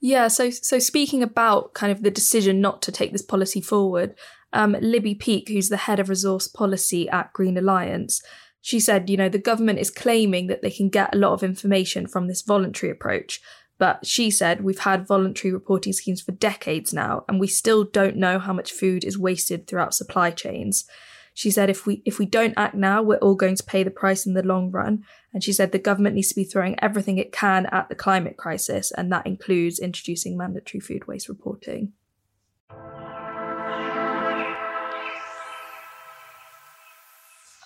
Yeah, 0.02 0.28
so 0.30 0.50
so 0.50 0.80
speaking 0.80 1.24
about 1.24 1.74
kind 1.74 1.91
of 1.91 2.04
the 2.04 2.12
decision 2.12 2.62
not 2.62 2.82
to 2.84 2.91
take 2.91 3.12
this 3.12 3.22
policy 3.22 3.62
forward, 3.62 4.15
um, 4.54 4.76
Libby 4.82 5.15
Peake, 5.15 5.50
who's 5.50 5.69
the 5.69 5.78
head 5.78 6.00
of 6.00 6.10
resource 6.10 6.48
policy 6.48 7.10
at 7.10 7.34
Green 7.34 7.58
Alliance, 7.58 8.21
she 8.62 8.80
said, 8.80 9.10
you 9.10 9.17
know, 9.17 9.30
the 9.30 9.38
government 9.40 9.80
is 9.80 9.90
claiming 9.90 10.48
that 10.48 10.62
they 10.62 10.71
can 10.71 10.90
get 10.90 11.13
a 11.13 11.17
lot 11.17 11.34
of 11.34 11.44
information 11.44 12.08
from 12.08 12.28
this 12.28 12.42
voluntary 12.42 12.92
approach, 12.92 13.40
but 13.78 14.06
she 14.06 14.30
said, 14.30 14.62
we've 14.62 14.80
had 14.80 15.08
voluntary 15.08 15.54
reporting 15.54 15.94
schemes 15.94 16.21
for 16.21 16.34
decades 16.34 16.94
now, 16.94 17.23
and 17.28 17.40
we 17.40 17.48
still 17.48 17.86
don't 17.86 18.17
know 18.17 18.38
how 18.38 18.52
much 18.52 18.73
food 18.73 19.06
is 19.06 19.17
wasted 19.17 19.65
throughout 19.65 19.94
supply 19.94 20.32
chains. 20.32 20.86
She 21.34 21.50
said, 21.50 21.69
if 21.69 21.86
we 21.86 22.02
if 22.06 22.19
we 22.19 22.26
don't 22.26 22.54
act 22.58 22.76
now, 22.76 23.02
we're 23.02 23.17
all 23.19 23.36
going 23.36 23.56
to 23.56 23.63
pay 23.63 23.84
the 23.84 23.92
price 23.92 24.26
in 24.26 24.34
the 24.34 24.44
long 24.44 24.71
run. 24.71 25.06
And 25.34 25.42
she 25.42 25.54
said 25.54 25.71
the 25.71 25.80
government 25.80 26.15
needs 26.15 26.28
to 26.30 26.36
be 26.36 26.44
throwing 26.44 26.76
everything 26.82 27.17
it 27.17 27.32
can 27.32 27.65
at 27.67 27.88
the 27.88 27.96
climate 27.96 28.36
crisis, 28.36 28.92
and 28.92 29.10
that 29.13 29.26
includes 29.26 29.80
introducing 29.80 30.36
mandatory 30.38 30.82
food 30.82 31.08
waste 31.08 31.30
reporting. 31.30 31.94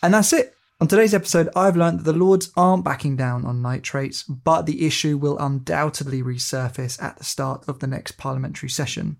And 0.03 0.13
that's 0.13 0.33
it 0.33 0.53
On 0.81 0.87
today's 0.87 1.13
episode, 1.13 1.47
I've 1.55 1.77
learned 1.77 1.99
that 1.99 2.11
the 2.11 2.17
Lords 2.17 2.51
aren't 2.57 2.83
backing 2.83 3.15
down 3.15 3.45
on 3.45 3.61
nitrates, 3.61 4.23
but 4.23 4.65
the 4.65 4.85
issue 4.85 5.17
will 5.17 5.39
undoubtedly 5.39 6.21
resurface 6.21 7.01
at 7.01 7.17
the 7.17 7.23
start 7.23 7.63
of 7.69 7.79
the 7.79 7.87
next 7.87 8.17
parliamentary 8.17 8.67
session. 8.67 9.15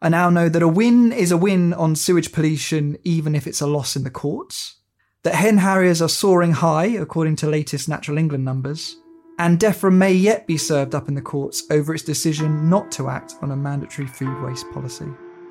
I 0.00 0.08
now 0.08 0.30
know 0.30 0.48
that 0.48 0.62
a 0.62 0.68
win 0.68 1.12
is 1.12 1.32
a 1.32 1.36
win 1.36 1.74
on 1.74 1.96
sewage 1.96 2.32
pollution, 2.32 2.96
even 3.04 3.34
if 3.34 3.46
it's 3.46 3.60
a 3.60 3.66
loss 3.66 3.94
in 3.94 4.04
the 4.04 4.10
courts. 4.10 4.76
That 5.22 5.34
hen 5.34 5.58
harriers 5.58 6.00
are 6.00 6.08
soaring 6.08 6.52
high, 6.52 6.86
according 6.86 7.36
to 7.36 7.46
latest 7.46 7.86
Natural 7.86 8.16
England 8.16 8.46
numbers. 8.46 8.96
And 9.38 9.58
DEFRA 9.58 9.92
may 9.92 10.14
yet 10.14 10.46
be 10.46 10.56
served 10.56 10.94
up 10.94 11.08
in 11.08 11.14
the 11.14 11.20
courts 11.20 11.64
over 11.70 11.92
its 11.92 12.04
decision 12.04 12.70
not 12.70 12.90
to 12.92 13.10
act 13.10 13.34
on 13.42 13.50
a 13.50 13.56
mandatory 13.56 14.08
food 14.08 14.42
waste 14.42 14.70
policy. 14.72 15.08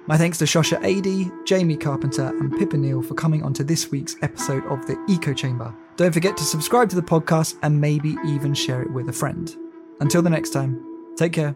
My 0.07 0.17
thanks 0.17 0.37
to 0.37 0.45
Shosha 0.45 0.77
Adi, 0.83 1.31
Jamie 1.45 1.77
Carpenter, 1.77 2.27
and 2.27 2.55
Pippa 2.59 2.77
Neal 2.77 3.01
for 3.01 3.15
coming 3.15 3.41
onto 3.41 3.63
this 3.63 3.89
week's 3.89 4.15
episode 4.21 4.63
of 4.67 4.85
the 4.85 5.03
Eco 5.09 5.33
Chamber. 5.33 5.73
Don't 5.95 6.11
forget 6.11 6.37
to 6.37 6.43
subscribe 6.43 6.89
to 6.89 6.95
the 6.95 7.01
podcast 7.01 7.57
and 7.63 7.81
maybe 7.81 8.15
even 8.27 8.53
share 8.53 8.83
it 8.83 8.91
with 8.91 9.09
a 9.09 9.13
friend. 9.13 9.55
Until 10.01 10.21
the 10.21 10.29
next 10.29 10.51
time, 10.51 10.79
take 11.17 11.33
care. 11.33 11.55